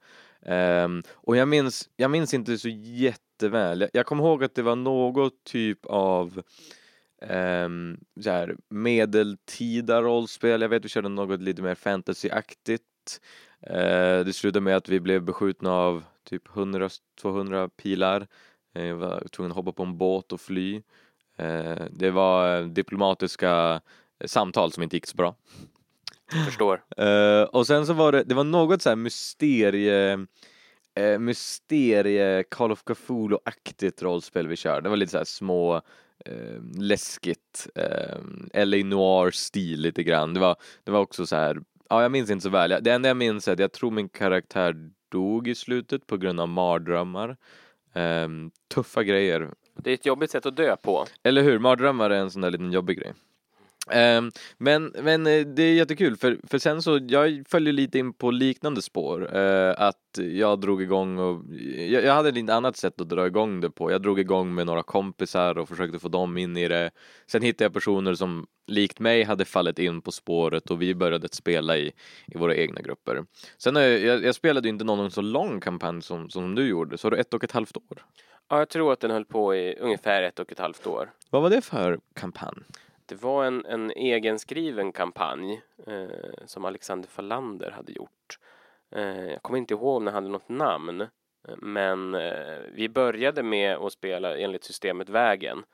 Ehm, 0.46 1.02
och 1.12 1.36
jag 1.36 1.48
minns, 1.48 1.88
jag 1.96 2.10
minns 2.10 2.34
inte 2.34 2.58
så 2.58 2.68
jätteväl. 2.68 3.80
Jag, 3.80 3.90
jag 3.92 4.06
kommer 4.06 4.24
ihåg 4.24 4.44
att 4.44 4.54
det 4.54 4.62
var 4.62 4.76
något 4.76 5.44
typ 5.44 5.86
av 5.86 6.42
ehm, 7.22 7.98
så 8.20 8.30
här, 8.30 8.56
medeltida 8.70 10.02
rollspel. 10.02 10.60
Jag 10.60 10.68
vet 10.68 10.84
vi 10.84 10.88
körde 10.88 11.08
något 11.08 11.40
lite 11.40 11.62
mer 11.62 11.74
fantasyaktigt. 11.74 12.82
Eh, 13.62 14.24
det 14.24 14.32
slutade 14.34 14.60
med 14.60 14.76
att 14.76 14.88
vi 14.88 15.00
blev 15.00 15.22
beskjutna 15.22 15.72
av 15.72 16.04
typ 16.24 16.48
100-200 16.48 17.68
pilar. 17.68 18.26
Eh, 18.74 18.84
Jag 18.86 18.96
var 18.96 19.28
tvungen 19.30 19.50
att 19.50 19.56
hoppa 19.56 19.72
på 19.72 19.82
en 19.82 19.98
båt 19.98 20.32
och 20.32 20.40
fly. 20.40 20.82
Eh, 21.38 21.82
Det 21.90 22.10
var 22.10 22.60
eh, 22.60 22.66
diplomatiska 22.66 23.80
samtal 24.24 24.72
som 24.72 24.82
inte 24.82 24.96
gick 24.96 25.06
så 25.06 25.16
bra. 25.16 25.34
Förstår. 26.46 26.84
Eh, 26.96 27.42
och 27.42 27.66
sen 27.66 27.86
så 27.86 27.92
var 27.92 28.12
det, 28.12 28.22
det 28.24 28.34
var 28.34 28.44
något 28.44 28.82
så 28.82 28.88
här 28.88 28.96
mysterie, 28.96 30.26
mysterie 31.18 32.42
Call 32.42 32.72
of 32.72 32.82
Cthulhu-aktigt 32.84 34.02
rollspel 34.02 34.48
vi 34.48 34.56
körde. 34.56 34.80
Det 34.80 34.88
var 34.88 34.96
lite 34.96 35.12
så 35.12 35.18
här 35.18 35.24
små, 35.24 35.76
eh, 36.24 36.62
läskigt, 36.78 37.68
uh, 37.78 38.64
LA 38.64 38.76
Noir-stil 38.84 39.80
lite 39.80 40.02
grann. 40.02 40.34
Det 40.34 40.40
var, 40.40 40.56
det 40.84 40.90
var 40.90 41.00
också 41.00 41.26
så 41.26 41.36
här, 41.36 41.58
ja 41.88 42.02
jag 42.02 42.12
minns 42.12 42.30
inte 42.30 42.42
så 42.42 42.50
väl. 42.50 42.78
Det 42.82 42.92
enda 42.92 43.08
jag 43.08 43.16
minns 43.16 43.48
är 43.48 43.52
att 43.52 43.58
jag 43.58 43.72
tror 43.72 43.90
min 43.90 44.08
karaktär 44.08 44.74
dog 45.08 45.48
i 45.48 45.54
slutet 45.54 46.06
på 46.06 46.16
grund 46.16 46.40
av 46.40 46.48
mardrömmar. 46.48 47.36
Ehm, 47.94 48.50
tuffa 48.74 49.02
grejer. 49.02 49.50
Det 49.78 49.90
är 49.90 49.94
ett 49.94 50.06
jobbigt 50.06 50.30
sätt 50.30 50.46
att 50.46 50.56
dö 50.56 50.76
på. 50.76 51.06
Eller 51.22 51.42
hur? 51.42 51.58
Mardrömmar 51.58 52.10
är 52.10 52.18
en 52.18 52.30
sån 52.30 52.42
där 52.42 52.50
liten 52.50 52.72
jobbig 52.72 52.98
grej. 52.98 53.12
Ehm, 53.90 54.30
men, 54.58 54.92
men 55.02 55.26
eh, 55.26 55.46
det 55.46 55.62
är 55.62 55.74
jättekul 55.74 56.16
för, 56.16 56.38
för 56.44 56.58
sen 56.58 56.82
så, 56.82 57.00
jag 57.08 57.44
följer 57.48 57.72
lite 57.72 57.98
in 57.98 58.12
på 58.12 58.30
liknande 58.30 58.82
spår. 58.82 59.36
eh, 59.36 59.74
att 59.78 60.18
jag 60.18 60.60
drog 60.60 60.82
igång 60.82 61.18
och, 61.18 61.42
jag, 61.76 62.04
jag 62.04 62.14
hade 62.14 62.40
ett 62.40 62.50
annat 62.50 62.76
sätt 62.76 63.00
att 63.00 63.08
dra 63.08 63.26
igång 63.26 63.60
det 63.60 63.70
på. 63.70 63.90
Jag 63.90 64.02
drog 64.02 64.20
igång 64.20 64.54
med 64.54 64.66
några 64.66 64.82
kompisar 64.82 65.58
och 65.58 65.68
försökte 65.68 65.98
få 65.98 66.08
dem 66.08 66.38
in 66.38 66.56
i 66.56 66.68
det. 66.68 66.90
Sen 67.26 67.42
hittade 67.42 67.64
jag 67.64 67.72
personer 67.72 68.14
som 68.14 68.46
likt 68.66 69.00
mig 69.00 69.22
hade 69.22 69.44
fallit 69.44 69.78
in 69.78 70.02
på 70.02 70.12
spåret 70.12 70.70
och 70.70 70.82
vi 70.82 70.94
började 70.94 71.28
spela 71.32 71.76
i, 71.76 71.92
i 72.26 72.38
våra 72.38 72.56
egna 72.56 72.80
grupper. 72.80 73.24
Sen 73.58 73.76
har 73.76 73.82
jag, 73.82 74.24
jag, 74.24 74.34
spelade 74.34 74.68
inte 74.68 74.84
någon 74.84 75.10
så 75.10 75.20
lång 75.20 75.60
kampanj 75.60 76.02
som, 76.02 76.30
som 76.30 76.54
du 76.54 76.68
gjorde, 76.68 76.98
så 76.98 77.10
det 77.10 77.16
ett 77.16 77.34
och 77.34 77.44
ett 77.44 77.52
halvt 77.52 77.76
år. 77.76 78.04
Ja, 78.48 78.58
jag 78.58 78.68
tror 78.68 78.92
att 78.92 79.00
den 79.00 79.10
höll 79.10 79.24
på 79.24 79.54
i 79.54 79.76
ungefär 79.80 80.22
ett 80.22 80.38
och 80.38 80.52
ett 80.52 80.58
halvt 80.58 80.86
år. 80.86 81.10
Vad 81.30 81.42
var 81.42 81.50
det 81.50 81.60
för 81.60 81.98
kampanj? 82.14 82.62
Det 83.06 83.14
var 83.22 83.44
en, 83.44 83.66
en 83.66 83.90
egenskriven 83.90 84.92
kampanj 84.92 85.62
eh, 85.86 86.08
som 86.46 86.64
Alexander 86.64 87.08
Falander 87.08 87.70
hade 87.70 87.92
gjort. 87.92 88.38
Eh, 88.90 89.26
jag 89.32 89.42
kommer 89.42 89.58
inte 89.58 89.74
ihåg 89.74 89.96
om 89.96 90.04
den 90.04 90.14
hade 90.14 90.28
något 90.28 90.48
namn. 90.48 91.00
eh, 91.00 91.08
Men 91.56 92.14
eh, 92.14 92.58
vi 92.72 92.88
började 92.88 93.42
med 93.42 93.76
att 93.76 93.92
spela 93.92 94.36
enligt 94.38 94.64
systemet 94.64 95.08
Vägen 95.08 95.64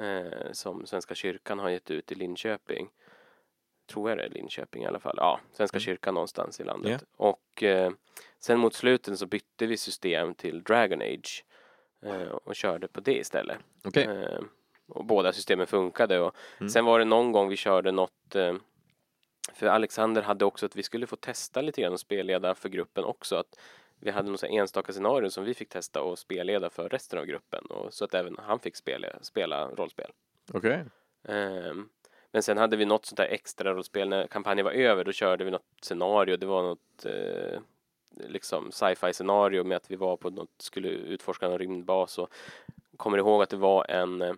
eh, 0.00 0.52
som 0.52 0.86
Svenska 0.86 1.14
kyrkan 1.14 1.58
har 1.58 1.70
gett 1.70 1.90
ut 1.90 2.12
i 2.12 2.14
Linköping. 2.14 2.88
Tror 3.92 4.08
jag 4.10 4.18
det 4.18 4.24
är 4.24 4.28
Linköping 4.30 4.82
i 4.82 4.86
alla 4.86 5.00
fall. 5.00 5.14
Ja, 5.16 5.40
Svenska 5.52 5.76
Mm. 5.76 5.80
kyrkan 5.80 6.14
någonstans 6.14 6.60
i 6.60 6.64
landet. 6.64 7.04
Och 7.16 7.62
eh, 7.62 7.92
sen 8.40 8.58
mot 8.58 8.74
slutet 8.74 9.18
så 9.18 9.26
bytte 9.26 9.66
vi 9.66 9.76
system 9.76 10.34
till 10.34 10.62
Dragon 10.62 11.02
Age 11.02 11.44
och 12.44 12.54
körde 12.56 12.88
på 12.88 13.00
det 13.00 13.14
istället. 13.18 13.58
Okej. 13.84 14.04
Och 14.88 15.04
båda 15.04 15.32
systemen 15.32 15.66
funkade. 15.66 16.20
Och 16.20 16.36
Mm. 16.58 16.70
Sen 16.70 16.84
var 16.84 16.98
det 16.98 17.04
någon 17.04 17.32
gång 17.32 17.48
vi 17.48 17.56
körde 17.56 17.92
något 17.92 18.34
eh, 18.34 18.54
för 19.52 19.66
Alexander 19.66 20.22
hade 20.22 20.44
också 20.44 20.66
att 20.66 20.76
vi 20.76 20.82
skulle 20.82 21.06
få 21.06 21.16
testa 21.16 21.60
lite 21.60 21.80
grann 21.82 21.92
och 21.92 22.00
spelleda 22.00 22.54
för 22.54 22.68
gruppen 22.68 23.04
också. 23.04 23.36
Att 23.36 23.58
vi 24.00 24.10
hade 24.10 24.30
några 24.30 24.48
enstaka 24.48 24.92
scenarion 24.92 25.30
som 25.30 25.44
vi 25.44 25.54
fick 25.54 25.68
testa 25.68 26.02
och 26.02 26.18
spelleda 26.18 26.70
för 26.70 26.88
resten 26.88 27.18
av 27.18 27.24
gruppen. 27.24 27.66
Och 27.66 27.94
så 27.94 28.04
att 28.04 28.14
även 28.14 28.36
han 28.38 28.58
fick 28.58 28.76
spela, 28.76 29.08
spela 29.20 29.68
rollspel. 29.68 30.10
Okej. 30.52 30.84
Ehm, 31.28 31.88
men 32.32 32.42
sen 32.42 32.58
hade 32.58 32.76
vi 32.76 32.84
något 32.84 33.06
sånt 33.06 33.16
där 33.16 33.24
extra 33.26 33.74
rollspel 33.74 34.08
när 34.08 34.26
kampanjen 34.26 34.64
var 34.64 34.72
över. 34.72 35.04
Då 35.04 35.12
körde 35.12 35.44
vi 35.44 35.50
något 35.50 35.66
scenario. 35.82 36.36
Det 36.36 36.46
var 36.46 36.62
något 36.62 37.04
eh, 37.04 37.60
liksom 38.28 38.72
sci-fi 38.72 39.12
scenario 39.12 39.64
med 39.64 39.76
att 39.76 39.90
vi 39.90 39.96
var 39.96 40.16
på 40.16 40.30
något, 40.30 40.62
skulle 40.62 40.88
utforska 40.88 41.46
en 41.46 41.58
rymdbas 41.58 42.18
och 42.18 42.32
kommer 42.96 43.18
ihåg 43.18 43.42
att 43.42 43.50
det 43.50 43.56
var 43.56 43.90
en 43.90 44.22
eh, 44.22 44.34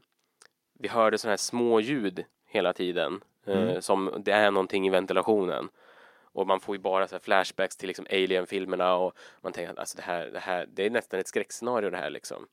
vi 0.81 0.89
hörde 0.89 1.19
sådana 1.19 1.33
här 1.33 1.37
små 1.37 1.81
ljud 1.81 2.25
hela 2.47 2.73
tiden 2.73 3.21
eh, 3.47 3.63
Mm. 3.63 3.83
som 3.83 4.23
det 4.25 4.33
är 4.33 4.51
någonting 4.51 4.87
i 4.87 4.91
ventilationen. 4.91 5.69
Och 6.33 6.47
man 6.47 6.61
får 6.61 6.75
ju 6.77 6.83
bara 6.83 7.09
så 7.09 7.19
flashbacks 7.19 7.77
till 7.77 7.87
liksom 7.87 8.07
Alien-filmerna 8.11 8.95
och 8.95 9.13
man 9.43 9.53
tänker 9.53 9.73
att 9.73 9.79
alltså 9.79 9.97
det 9.97 10.03
här, 10.03 10.27
det 10.27 10.39
här, 10.39 10.67
det 10.75 10.87
är 10.87 10.91
nästan 10.91 11.21
ett 11.21 11.29
skräckscenario 11.29 11.91
det 11.91 11.97
här 11.97 12.11
liksom. 12.11 12.47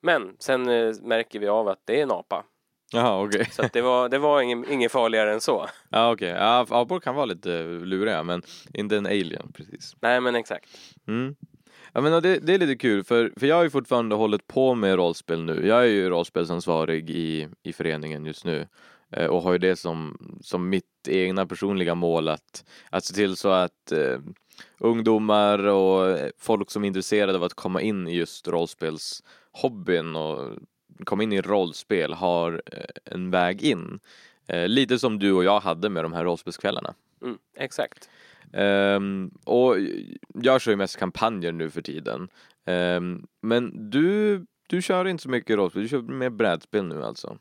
Men 0.00 0.36
sen 0.38 0.68
eh, 0.68 0.94
märker 1.02 1.38
vi 1.38 1.48
av 1.48 1.68
att 1.68 1.80
det 1.84 1.98
är 1.98 2.02
en 2.02 2.10
apa. 2.10 2.44
Jaha, 2.92 3.22
okej. 3.24 3.48
Så 3.50 3.62
att 3.64 3.72
det 3.72 3.82
var, 3.82 4.08
det 4.08 4.18
var 4.18 4.40
ingen, 4.40 4.70
ingen 4.72 4.90
farligare 4.90 5.32
än 5.32 5.40
så. 5.40 5.66
Ja 5.90 6.12
okej, 6.12 6.28
ja, 6.28 6.66
apor 6.70 7.00
kan 7.00 7.14
vara 7.14 7.26
lite 7.26 7.62
luriga 7.64 8.22
men 8.22 8.42
inte 8.74 8.96
en 8.96 9.06
alien 9.06 9.52
precis. 9.52 9.96
Nej 10.00 10.20
men 10.20 10.34
exakt. 10.34 10.68
Mm. 11.08 11.36
Ja 11.92 12.00
men 12.00 12.22
det, 12.22 12.38
det 12.38 12.54
är 12.54 12.58
lite 12.58 12.76
kul 12.76 13.04
för, 13.04 13.32
för 13.36 13.46
jag 13.46 13.56
har 13.56 13.62
ju 13.62 13.70
fortfarande 13.70 14.14
hållit 14.14 14.46
på 14.46 14.74
med 14.74 14.96
rollspel 14.96 15.44
nu. 15.44 15.66
Jag 15.66 15.80
är 15.80 15.88
ju 15.88 16.08
rollspelsansvarig 16.08 17.10
i, 17.10 17.48
i 17.62 17.72
föreningen 17.72 18.26
just 18.26 18.44
nu 18.44 18.66
eh, 19.10 19.26
och 19.26 19.42
har 19.42 19.52
ju 19.52 19.58
det 19.58 19.76
som, 19.76 20.18
som 20.42 20.68
mitt 20.68 20.84
egna 21.08 21.46
personliga 21.46 21.94
mål 21.94 22.28
att, 22.28 22.64
att 22.90 23.04
se 23.04 23.14
till 23.14 23.36
så 23.36 23.48
att 23.48 23.92
eh, 23.92 24.18
ungdomar 24.78 25.58
och 25.58 26.18
folk 26.38 26.70
som 26.70 26.84
är 26.84 26.88
intresserade 26.88 27.38
av 27.38 27.44
att 27.44 27.54
komma 27.54 27.80
in 27.80 28.08
i 28.08 28.16
just 28.16 28.48
rollspelshobbyn 28.48 30.16
och 30.16 30.58
komma 31.04 31.22
in 31.22 31.32
i 31.32 31.40
rollspel 31.40 32.12
har 32.12 32.62
eh, 32.66 33.14
en 33.14 33.30
väg 33.30 33.62
in. 33.62 34.00
Eh, 34.46 34.68
lite 34.68 34.98
som 34.98 35.18
du 35.18 35.32
och 35.32 35.44
jag 35.44 35.60
hade 35.60 35.88
med 35.88 36.04
de 36.04 36.12
här 36.12 36.24
rollspelskvällarna. 36.24 36.94
Mm, 37.22 37.38
exakt. 37.56 38.08
Ehm, 38.52 39.30
och 39.44 39.76
jag 40.34 40.60
kör 40.60 40.70
ju 40.72 40.76
mest 40.76 40.96
kampanjer 40.98 41.52
nu 41.52 41.70
för 41.70 41.82
tiden. 41.82 42.28
Ehm, 42.66 43.26
men 43.42 43.90
du, 43.90 44.44
du 44.68 44.82
kör 44.82 45.04
inte 45.04 45.22
så 45.22 45.28
mycket 45.30 45.56
rollspel, 45.56 45.82
du 45.82 45.88
kör 45.88 46.00
mer 46.02 46.30
brädspel 46.30 46.84
nu 46.84 47.04
alltså? 47.04 47.38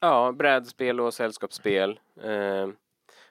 Ja, 0.00 0.32
brädspel 0.38 1.00
och 1.00 1.14
sällskapsspel. 1.14 2.00
Eh, 2.22 2.68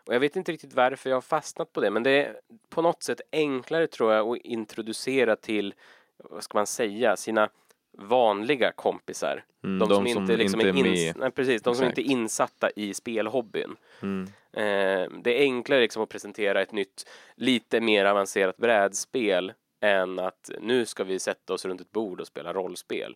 och 0.06 0.14
jag 0.16 0.20
vet 0.20 0.36
inte 0.36 0.52
riktigt 0.52 0.74
varför 0.74 1.10
jag 1.10 1.18
har 1.18 1.22
fastnat 1.22 1.74
på 1.74 1.82
det, 1.82 1.92
men 1.92 2.04
det 2.04 2.12
är 2.12 2.36
på 2.70 2.82
något 2.82 3.04
sätt 3.04 3.22
enklare 3.32 3.88
tror 3.88 4.14
jag 4.14 4.28
att 4.30 4.38
introducera 4.38 5.36
till, 5.36 5.74
vad 6.18 6.44
ska 6.44 6.58
man 6.58 6.68
säga, 6.68 7.16
sina 7.18 7.50
vanliga 7.98 8.72
kompisar. 8.72 9.44
Mm, 9.64 9.80
De, 9.80 9.96
som, 9.96 10.08
inte 10.08 10.38
liksom 10.38 10.62
inte 10.62 10.80
är, 10.80 10.84
ins- 10.84 11.14
nej, 11.18 11.32
precis, 11.32 11.62
de 11.62 11.76
som 11.76 11.84
Exakt. 11.86 11.98
inte 11.98 12.10
är 12.10 12.14
insatta 12.14 12.70
i 12.76 12.94
spelhobbyn. 12.94 13.76
Mm. 14.02 14.28
Eh, 14.54 15.10
det 15.24 15.38
är 15.38 15.42
enklare 15.42 15.82
liksom 15.82 16.04
att 16.04 16.10
presentera 16.10 16.62
ett 16.62 16.72
nytt, 16.72 17.10
lite 17.36 17.82
mer 17.82 18.06
avancerat 18.06 18.58
brädspel 18.58 19.54
än 19.82 20.20
att 20.20 20.52
nu 20.62 20.86
ska 20.86 21.04
vi 21.04 21.20
sätta 21.20 21.54
oss 21.54 21.66
runt 21.66 21.82
ett 21.82 21.92
bord 21.92 22.22
och 22.22 22.28
spela 22.28 22.54
rollspel. 22.54 23.16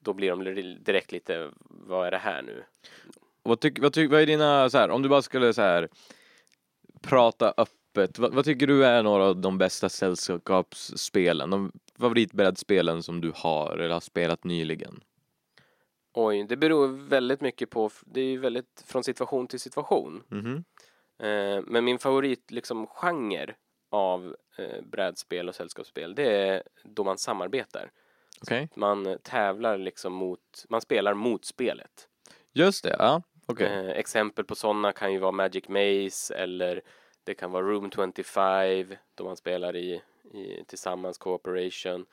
Då 0.00 0.12
blir 0.12 0.30
de 0.30 0.44
direkt 0.84 1.12
lite, 1.12 1.50
vad 1.60 2.06
är 2.06 2.10
det 2.10 2.18
här 2.18 2.42
nu? 2.42 2.64
Vad, 3.42 3.60
tyck, 3.60 3.78
vad, 3.78 3.92
tyck, 3.92 4.10
vad 4.10 4.20
är 4.20 4.26
dina, 4.26 4.70
så 4.70 4.78
här, 4.78 4.90
om 4.90 5.02
du 5.02 5.08
bara 5.08 5.22
skulle 5.22 5.54
så 5.54 5.62
här 5.62 5.88
prata 7.02 7.54
öppet, 7.56 8.18
vad, 8.18 8.34
vad 8.34 8.44
tycker 8.44 8.66
du 8.66 8.84
är 8.84 9.02
några 9.02 9.24
av 9.24 9.36
de 9.36 9.58
bästa 9.58 9.88
sällskapsspelen? 9.88 11.50
De 11.50 11.72
favoritbrädspelen 11.98 13.02
som 13.02 13.20
du 13.20 13.32
har 13.34 13.76
eller 13.76 13.94
har 13.94 14.00
spelat 14.00 14.44
nyligen? 14.44 15.00
Oj, 16.14 16.44
det 16.44 16.56
beror 16.56 16.88
väldigt 16.88 17.40
mycket 17.40 17.70
på, 17.70 17.90
det 18.00 18.20
är 18.20 18.24
ju 18.24 18.38
väldigt 18.38 18.84
från 18.86 19.04
situation 19.04 19.46
till 19.46 19.60
situation. 19.60 20.22
Mhm. 20.28 20.64
Eh, 21.18 21.62
men 21.66 21.84
min 21.84 21.98
favorit 21.98 22.50
liksom 22.50 22.86
genre 22.86 23.54
av 23.90 24.36
eh, 24.58 24.82
brädspel 24.82 25.48
och 25.48 25.54
sällskapsspel, 25.54 26.14
det 26.14 26.36
är 26.36 26.62
då 26.84 27.04
man 27.04 27.18
samarbetar. 27.18 27.90
Okej, 28.42 28.68
Man 28.74 29.06
eh, 29.06 29.16
tävlar 29.16 29.78
liksom 29.78 30.12
mot, 30.12 30.64
man 30.68 30.80
spelar 30.80 31.14
mot 31.14 31.44
spelet. 31.44 32.08
just 32.52 32.84
det, 32.84 32.96
ja, 32.98 33.22
okej. 33.46 33.66
Eh, 33.66 33.90
exempel 33.90 34.44
på 34.44 34.54
sådana 34.54 34.92
kan 34.92 35.12
ju 35.12 35.18
vara 35.18 35.32
Magic 35.32 35.68
Maze 35.68 36.34
eller 36.34 36.80
det 37.24 37.34
kan 37.34 37.50
vara 37.52 37.66
Room 37.66 37.90
25 37.90 38.96
då 39.14 39.24
man 39.24 39.36
spelar 39.36 39.76
i, 39.76 40.02
i 40.32 40.64
tillsammans 40.66 41.18
cooperation. 41.18 42.06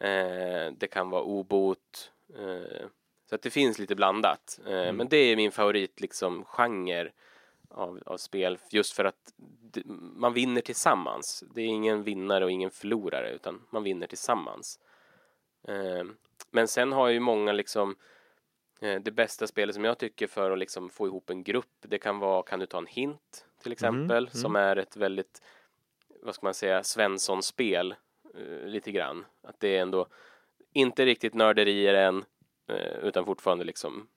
Eh, 0.00 0.72
det 0.76 0.88
kan 0.90 1.10
vara 1.10 1.22
obot. 1.22 2.12
Så 3.28 3.34
att 3.34 3.42
det 3.42 3.50
finns 3.50 3.78
lite 3.78 3.94
blandat. 3.94 4.60
Eh, 4.66 4.72
Mm. 4.72 4.96
Men 4.96 5.08
det 5.08 5.16
är 5.16 5.36
min 5.36 5.52
favorit 5.52 6.00
liksom 6.00 6.44
genre 6.44 7.10
av, 7.70 8.02
av 8.06 8.16
spel 8.16 8.58
just 8.70 8.92
för 8.92 9.04
att 9.04 9.32
d- 9.72 9.82
man 10.16 10.32
vinner 10.32 10.60
tillsammans. 10.60 11.44
Det 11.54 11.60
är 11.60 11.66
ingen 11.66 12.02
vinnare 12.02 12.44
och 12.44 12.50
ingen 12.50 12.70
förlorare 12.70 13.30
utan 13.32 13.62
man 13.70 13.82
vinner 13.82 14.06
tillsammans. 14.06 14.80
Eh, 15.68 16.04
men 16.50 16.68
sen 16.68 16.92
har 16.92 17.08
ju 17.08 17.20
många 17.20 17.52
liksom 17.52 17.96
Eh, 18.80 19.00
Det 19.00 19.10
bästa 19.10 19.46
spelet 19.46 19.74
som 19.74 19.84
jag 19.84 19.98
tycker 19.98 20.26
för 20.26 20.50
att 20.50 20.58
liksom 20.58 20.90
få 20.90 21.06
ihop 21.06 21.30
en 21.30 21.42
grupp, 21.42 21.76
det 21.80 21.98
kan 21.98 22.18
vara 22.18 22.42
Kan 22.42 22.58
du 22.60 22.66
ta 22.66 22.78
en 22.78 22.86
hint 22.86 23.46
till 23.62 23.72
exempel, 23.72 24.24
mm. 24.24 24.30
som 24.30 24.56
är 24.56 24.76
ett 24.76 24.96
väldigt, 24.96 25.42
vad 26.22 26.34
ska 26.34 26.46
man 26.46 26.54
säga, 26.54 26.82
Svensson-spel 26.82 27.94
eh, 28.34 28.66
lite 28.68 28.92
grann. 28.92 29.24
Att 29.42 29.60
det 29.60 29.76
är 29.76 29.82
ändå 29.82 30.06
inte 30.72 31.04
riktigt 31.04 31.34
nörderier 31.34 31.94
än, 31.94 32.24
utan 33.02 33.24
fortfarande 33.24 33.64
liksom 33.64 34.08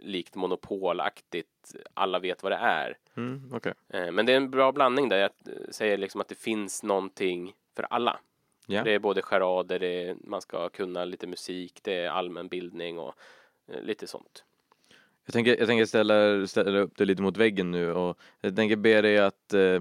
likt 0.00 0.34
monopolaktigt. 0.34 1.74
Alla 1.94 2.18
vet 2.18 2.42
vad 2.42 2.52
det 2.52 2.56
är. 2.56 2.98
Mm, 3.16 3.50
okej. 3.52 3.72
Eh, 3.88 4.10
Men 4.12 4.26
det 4.26 4.32
är 4.32 4.36
en 4.36 4.50
bra 4.50 4.72
blandning 4.72 5.08
där 5.08 5.18
jag 5.18 5.30
eh, 5.46 5.70
säger 5.70 5.98
liksom 5.98 6.20
att 6.20 6.28
det 6.28 6.34
finns 6.34 6.82
någonting 6.82 7.52
för 7.76 7.86
alla. 7.90 8.20
Ja. 8.66 8.84
Det 8.84 8.92
är 8.94 8.98
både 8.98 9.22
charader, 9.22 9.78
det 9.78 9.86
är, 9.86 10.16
man 10.24 10.40
ska 10.40 10.68
kunna 10.68 11.04
lite 11.04 11.26
musik, 11.26 11.80
det 11.82 11.94
är 11.94 12.10
allmänbildning 12.10 12.98
och 12.98 13.14
eh, 13.68 13.82
lite 13.82 14.06
sånt. 14.06 14.44
Jag 15.24 15.32
tänker, 15.32 15.58
jag 15.58 15.68
tänker 15.68 15.84
ställa, 15.84 16.46
ställa 16.46 16.78
upp 16.78 16.96
det 16.96 17.04
lite 17.04 17.22
mot 17.22 17.36
väggen 17.36 17.70
nu 17.70 17.92
och 17.92 18.18
jag 18.40 18.56
tänker 18.56 18.76
be 18.76 19.00
dig 19.00 19.18
att 19.18 19.54
eh, 19.54 19.80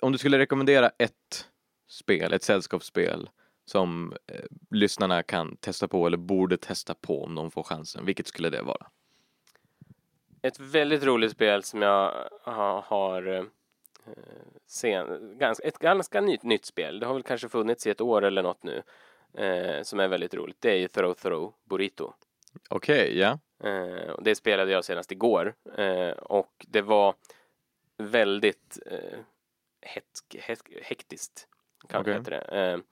om 0.00 0.12
du 0.12 0.18
skulle 0.18 0.38
rekommendera 0.38 0.90
ett 0.98 1.46
spel, 1.88 2.32
ett 2.32 2.42
sällskapsspel 2.42 3.28
som 3.66 4.16
eh, 4.26 4.44
lyssnarna 4.70 5.22
kan 5.22 5.56
testa 5.56 5.88
på 5.88 6.06
eller 6.06 6.16
borde 6.16 6.56
testa 6.56 6.94
på 6.94 7.24
om 7.24 7.34
de 7.34 7.50
får 7.50 7.62
chansen, 7.62 8.04
vilket 8.04 8.26
skulle 8.26 8.50
det 8.50 8.62
vara? 8.62 8.86
Ett 10.42 10.60
väldigt 10.60 11.04
roligt 11.04 11.32
spel 11.32 11.62
som 11.62 11.82
jag 11.82 12.28
ha- 12.44 12.80
har 12.86 13.26
eh, 13.26 13.44
sen, 14.66 15.38
ganska, 15.38 15.68
ett 15.68 15.78
ganska 15.78 16.20
nytt, 16.20 16.42
nytt 16.42 16.64
spel. 16.64 17.00
Det 17.00 17.06
har 17.06 17.14
väl 17.14 17.22
kanske 17.22 17.48
funnits 17.48 17.86
i 17.86 17.90
ett 17.90 18.00
år 18.00 18.24
eller 18.24 18.42
något 18.42 18.62
nu. 18.62 18.82
Eh, 19.34 19.82
som 19.82 20.00
är 20.00 20.08
väldigt 20.08 20.34
roligt. 20.34 20.56
Det 20.60 20.70
är 20.70 20.76
ju 20.76 20.88
Throw 20.88 21.14
Throw 21.14 21.54
Burrito. 21.64 22.12
Okej, 22.70 23.18
ja. 23.18 23.38
Eh, 23.64 24.14
det 24.22 24.34
spelade 24.34 24.72
jag 24.72 24.84
senast 24.84 25.12
igår. 25.12 25.54
Eh, 25.76 26.10
och 26.10 26.66
det 26.68 26.82
var 26.82 27.14
väldigt 27.96 28.78
eh, 28.86 29.18
het, 29.80 30.04
het, 30.34 30.62
hektiskt. 30.82 31.48
Kan 31.88 32.04
heta 32.06 32.30
det. 32.30 32.82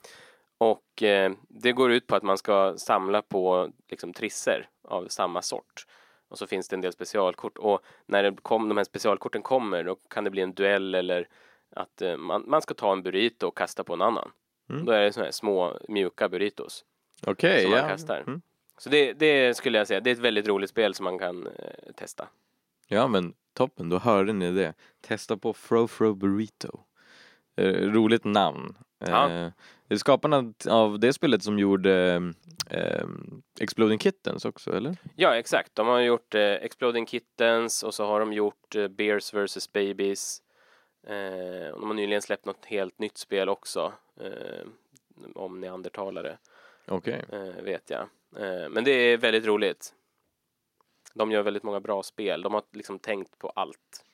Och 0.65 1.03
eh, 1.03 1.33
det 1.49 1.73
går 1.73 1.93
ut 1.93 2.07
på 2.07 2.17
att 2.17 2.23
man 2.23 2.39
ska 2.39 2.77
samla 2.77 3.23
på 3.23 3.71
liksom, 3.89 4.13
trisser 4.13 4.69
av 4.83 5.09
samma 5.09 5.43
sort. 5.43 5.87
Och 6.29 6.39
så 6.39 6.47
finns 6.47 6.69
det 6.69 6.77
en 6.77 6.81
del 6.81 6.93
specialkort. 6.93 7.59
Och 7.59 7.81
när 8.07 8.23
det 8.23 8.37
kom, 8.43 8.69
de 8.69 8.77
här 8.77 8.85
specialkorten 8.85 9.43
kommer 9.43 9.85
då 9.85 9.95
kan 9.95 10.25
det 10.25 10.31
bli 10.31 10.43
en 10.43 10.55
duell 10.55 10.95
eller 10.95 11.29
att 11.71 12.03
eh, 12.03 12.17
man, 12.17 12.45
man 12.47 12.63
ska 12.63 12.75
ta 12.75 12.93
en 12.93 13.03
burrito 13.03 13.47
och 13.47 13.59
kasta 13.59 13.85
på 13.85 13.93
en 13.93 14.03
annan. 14.03 14.31
Mm. 14.71 14.85
Då 14.85 14.93
är 14.93 15.01
det 15.01 15.13
sådana 15.13 15.27
här 15.27 15.33
små 15.33 15.79
mjuka 15.89 16.29
burritos. 16.29 16.85
Okej, 17.27 17.63
Som 17.63 17.71
man 17.71 17.81
ja. 17.81 17.89
kastar. 17.89 18.25
Mm. 18.27 18.43
Så 18.79 18.91
det, 18.91 19.13
det 19.13 19.57
skulle 19.57 19.79
jag 19.79 19.87
säga, 19.87 20.01
det 20.01 20.11
är 20.11 20.15
ett 20.15 20.19
väldigt 20.19 20.49
roligt 20.49 20.71
spel 20.71 20.95
som 20.95 21.05
man 21.05 21.19
kan 21.19 21.47
eh, 21.47 21.93
testa. 21.95 22.29
Ja 22.89 23.09
men 23.09 23.35
toppen, 23.53 23.89
då 23.89 23.99
hörde 23.99 24.33
ni 24.33 24.53
det. 24.53 24.75
Testa 25.01 25.37
på 25.37 25.53
Fro 25.53 25.89
Fro 25.89 26.15
Burrito. 26.15 26.81
Eh, 27.57 27.73
roligt 27.73 28.25
namn. 28.25 28.77
Ja. 28.99 29.31
Eh, 29.31 29.51
det 29.89 29.95
är 29.95 29.99
skaparna 29.99 30.53
av 30.69 30.99
det 30.99 31.13
spelet 31.13 31.43
som 31.43 31.59
gjorde 31.59 32.23
eh, 32.71 33.07
Exploding 33.61 33.99
Kittens 33.99 34.45
också, 34.45 34.77
eller? 34.77 34.97
Ja, 35.17 35.37
exakt. 35.37 35.75
De 35.75 35.87
har 35.87 36.01
gjort 36.01 36.35
eh, 36.35 36.41
Exploding 36.43 37.07
Kittens 37.07 37.83
och 37.83 37.95
så 37.95 38.07
har 38.07 38.21
de 38.21 38.33
gjort 38.33 38.75
eh, 38.77 38.89
Bears 38.89 39.35
vs 39.35 39.73
Babies. 39.73 40.43
Eh, 41.07 41.73
de 41.75 41.87
har 41.87 41.95
nyligen 41.95 42.23
släppt 42.23 42.45
något 42.47 42.65
helt 42.65 42.99
nytt 42.99 43.19
spel 43.19 43.49
också. 43.49 43.93
Eh, 44.21 44.67
om 45.35 45.61
neandertalare, 45.61 46.39
Okej. 46.89 47.25
eh, 47.33 47.63
vet 47.63 47.91
jag. 47.91 48.01
Eh, 48.37 48.69
men 48.69 48.85
det 48.85 48.91
är 48.91 49.17
väldigt 49.17 49.47
roligt. 49.47 49.95
De 51.15 51.31
gör 51.31 51.43
väldigt 51.43 51.63
många 51.63 51.81
bra 51.81 52.03
spel. 52.03 52.43
De 52.43 52.55
har 52.55 52.63
liksom 52.73 52.99
tänkt 52.99 53.39
på 53.39 53.49
allt. 53.49 54.05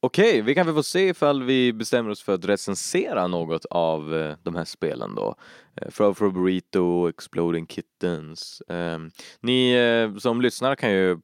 Okej, 0.00 0.42
vi 0.42 0.54
kan 0.54 0.66
väl 0.66 0.74
få 0.74 0.82
se 0.82 1.08
ifall 1.08 1.42
vi 1.42 1.72
bestämmer 1.72 2.10
oss 2.10 2.22
för 2.22 2.34
att 2.34 2.44
recensera 2.44 3.26
något 3.26 3.64
av 3.64 4.14
eh, 4.14 4.36
de 4.42 4.54
här 4.54 4.64
spelen 4.64 5.14
då. 5.14 5.34
Eh, 5.76 5.90
Fro 5.90 6.14
Fro 6.14 6.30
Burrito, 6.30 7.08
Exploding 7.08 7.66
Kittens. 7.66 8.62
Ehm, 8.68 9.10
ni 9.40 9.72
eh, 9.72 10.18
som 10.18 10.40
lyssnar 10.40 10.74
kan 10.74 10.92
ju 10.92 11.18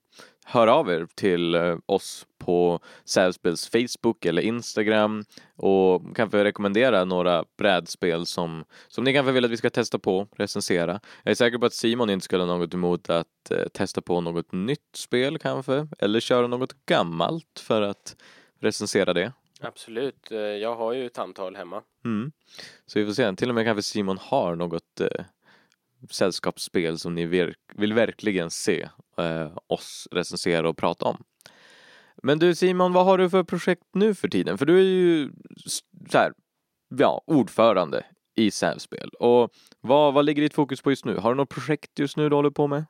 höra 0.44 0.74
av 0.74 0.90
er 0.90 1.06
till 1.14 1.56
oss 1.86 2.26
på 2.38 2.80
Sävspels 3.04 3.68
Facebook 3.68 4.24
eller 4.24 4.42
Instagram 4.42 5.24
och 5.56 6.16
kanske 6.16 6.44
rekommendera 6.44 7.04
några 7.04 7.44
brädspel 7.58 8.26
som, 8.26 8.64
som 8.88 9.04
ni 9.04 9.12
kanske 9.12 9.32
vill 9.32 9.44
att 9.44 9.50
vi 9.50 9.56
ska 9.56 9.70
testa 9.70 9.98
på, 9.98 10.28
recensera. 10.36 11.00
Jag 11.22 11.30
är 11.30 11.34
säker 11.34 11.58
på 11.58 11.66
att 11.66 11.74
Simon 11.74 12.10
inte 12.10 12.24
skulle 12.24 12.42
ha 12.42 12.58
något 12.58 12.74
emot 12.74 13.10
att 13.10 13.50
eh, 13.50 13.68
testa 13.74 14.02
på 14.02 14.20
något 14.20 14.52
nytt 14.52 14.96
spel 14.96 15.38
kanske, 15.38 15.88
eller 15.98 16.20
köra 16.20 16.46
något 16.46 16.86
gammalt 16.86 17.62
för 17.66 17.82
att 17.82 18.16
recensera 18.62 19.12
det. 19.12 19.32
Absolut. 19.60 20.30
Eh, 20.30 20.38
jag 20.38 20.76
har 20.76 20.92
ju 20.92 21.06
ett 21.06 21.18
antal 21.18 21.56
hemma. 21.56 21.82
Mm. 22.04 22.32
Så 22.86 22.98
vi 22.98 23.06
får 23.06 23.12
se, 23.12 23.36
till 23.36 23.48
och 23.48 23.54
med 23.54 23.64
kanske 23.64 23.82
Simon 23.82 24.18
har 24.20 24.56
något 24.56 25.00
eh, 25.00 25.24
sällskapsspel 26.10 26.98
som 26.98 27.14
ni 27.14 27.26
ver- 27.26 27.54
vill 27.74 27.92
verkligen 27.92 28.50
se 28.50 28.88
eh, 29.18 29.58
oss 29.66 30.08
recensera 30.10 30.68
och 30.68 30.76
prata 30.76 31.04
om. 31.04 31.24
Men 32.22 32.38
du 32.38 32.54
Simon, 32.54 32.92
vad 32.92 33.04
har 33.04 33.18
du 33.18 33.30
för 33.30 33.42
projekt 33.42 33.84
nu 33.92 34.14
för 34.14 34.28
tiden? 34.28 34.58
För 34.58 34.66
du 34.66 34.78
är 34.78 34.82
ju 34.82 35.30
så 36.10 36.18
här, 36.18 36.32
ja, 36.88 37.22
ordförande 37.26 38.04
i 38.34 38.50
Sävspel. 38.50 39.08
Och 39.08 39.52
vad, 39.80 40.14
vad 40.14 40.24
ligger 40.24 40.42
ditt 40.42 40.54
fokus 40.54 40.82
på 40.82 40.90
just 40.90 41.04
nu? 41.04 41.16
Har 41.16 41.30
du 41.30 41.36
något 41.36 41.48
projekt 41.48 41.98
just 41.98 42.16
nu 42.16 42.28
du 42.28 42.36
håller 42.36 42.50
på 42.50 42.66
med? 42.66 42.84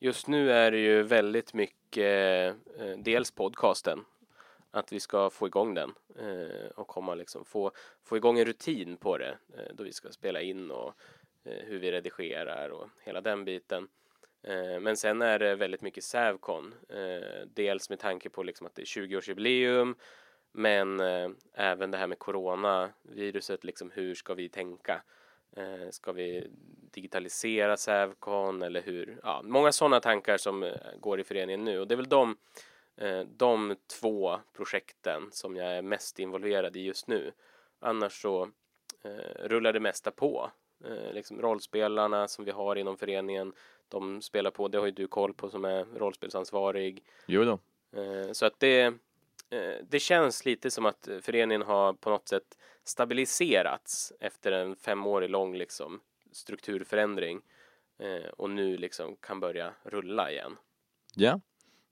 Just 0.00 0.28
nu 0.28 0.52
är 0.52 0.70
det 0.70 0.78
ju 0.78 1.02
väldigt 1.02 1.54
mycket 1.54 2.54
eh, 2.80 2.98
dels 2.98 3.30
podcasten 3.30 4.04
att 4.70 4.92
vi 4.92 5.00
ska 5.00 5.30
få 5.30 5.46
igång 5.46 5.74
den 5.74 5.94
eh, 6.18 6.66
och 6.74 6.86
komma 6.86 7.14
liksom 7.14 7.44
få, 7.44 7.70
få 8.04 8.16
igång 8.16 8.38
en 8.38 8.44
rutin 8.44 8.96
på 8.96 9.18
det 9.18 9.38
eh, 9.56 9.74
då 9.74 9.84
vi 9.84 9.92
ska 9.92 10.10
spela 10.10 10.40
in 10.40 10.70
och 10.70 10.94
eh, 11.44 11.64
hur 11.64 11.78
vi 11.78 11.92
redigerar 11.92 12.70
och 12.70 12.88
hela 13.04 13.20
den 13.20 13.44
biten. 13.44 13.88
Eh, 14.42 14.80
men 14.80 14.96
sen 14.96 15.22
är 15.22 15.38
det 15.38 15.54
väldigt 15.54 15.82
mycket 15.82 16.04
Sävcon. 16.04 16.74
Eh, 16.88 17.46
dels 17.54 17.90
med 17.90 17.98
tanke 17.98 18.30
på 18.30 18.42
liksom 18.42 18.66
att 18.66 18.74
det 18.74 18.82
är 18.82 18.86
20-årsjubileum 18.86 19.94
men 20.52 21.00
eh, 21.00 21.30
även 21.54 21.90
det 21.90 21.98
här 21.98 22.06
med 22.06 22.18
coronaviruset, 22.18 23.64
liksom 23.64 23.90
hur 23.90 24.14
ska 24.14 24.34
vi 24.34 24.48
tänka? 24.48 25.02
Eh, 25.56 25.90
ska 25.90 26.12
vi 26.12 26.50
digitalisera 26.92 27.76
Sävcon 27.76 28.62
eller 28.62 28.82
hur? 28.82 29.20
Ja, 29.22 29.42
många 29.44 29.72
sådana 29.72 30.00
tankar 30.00 30.36
som 30.36 30.62
eh, 30.62 30.72
går 31.00 31.20
i 31.20 31.24
föreningen 31.24 31.64
nu 31.64 31.80
och 31.80 31.88
det 31.88 31.94
är 31.94 31.96
väl 31.96 32.08
de, 32.08 32.36
de 33.26 33.76
två 34.00 34.40
projekten 34.52 35.28
som 35.32 35.56
jag 35.56 35.76
är 35.76 35.82
mest 35.82 36.18
involverad 36.18 36.76
i 36.76 36.80
just 36.80 37.06
nu. 37.06 37.32
Annars 37.80 38.22
så 38.22 38.42
eh, 39.02 39.44
rullar 39.44 39.72
det 39.72 39.80
mesta 39.80 40.10
på. 40.10 40.50
Eh, 40.84 41.12
liksom 41.12 41.40
rollspelarna 41.42 42.28
som 42.28 42.44
vi 42.44 42.50
har 42.50 42.76
inom 42.76 42.96
föreningen, 42.96 43.52
de 43.88 44.22
spelar 44.22 44.50
på, 44.50 44.68
det 44.68 44.78
har 44.78 44.86
ju 44.86 44.92
du 44.92 45.08
koll 45.08 45.34
på 45.34 45.50
som 45.50 45.64
är 45.64 45.84
rollspelsansvarig. 45.84 47.04
Jo 47.26 47.44
då. 47.44 47.58
Eh, 48.00 48.32
Så 48.32 48.46
att 48.46 48.60
det, 48.60 48.82
eh, 49.50 49.74
det 49.88 50.00
känns 50.00 50.44
lite 50.44 50.70
som 50.70 50.86
att 50.86 51.08
föreningen 51.22 51.62
har 51.62 51.92
på 51.92 52.10
något 52.10 52.28
sätt 52.28 52.58
stabiliserats 52.84 54.12
efter 54.20 54.52
en 54.52 54.76
femårig 54.76 55.30
lång 55.30 55.56
liksom, 55.56 56.00
strukturförändring 56.32 57.40
eh, 57.98 58.30
och 58.30 58.50
nu 58.50 58.76
liksom 58.76 59.16
kan 59.16 59.40
börja 59.40 59.72
rulla 59.82 60.30
igen. 60.30 60.56
Ja, 61.14 61.40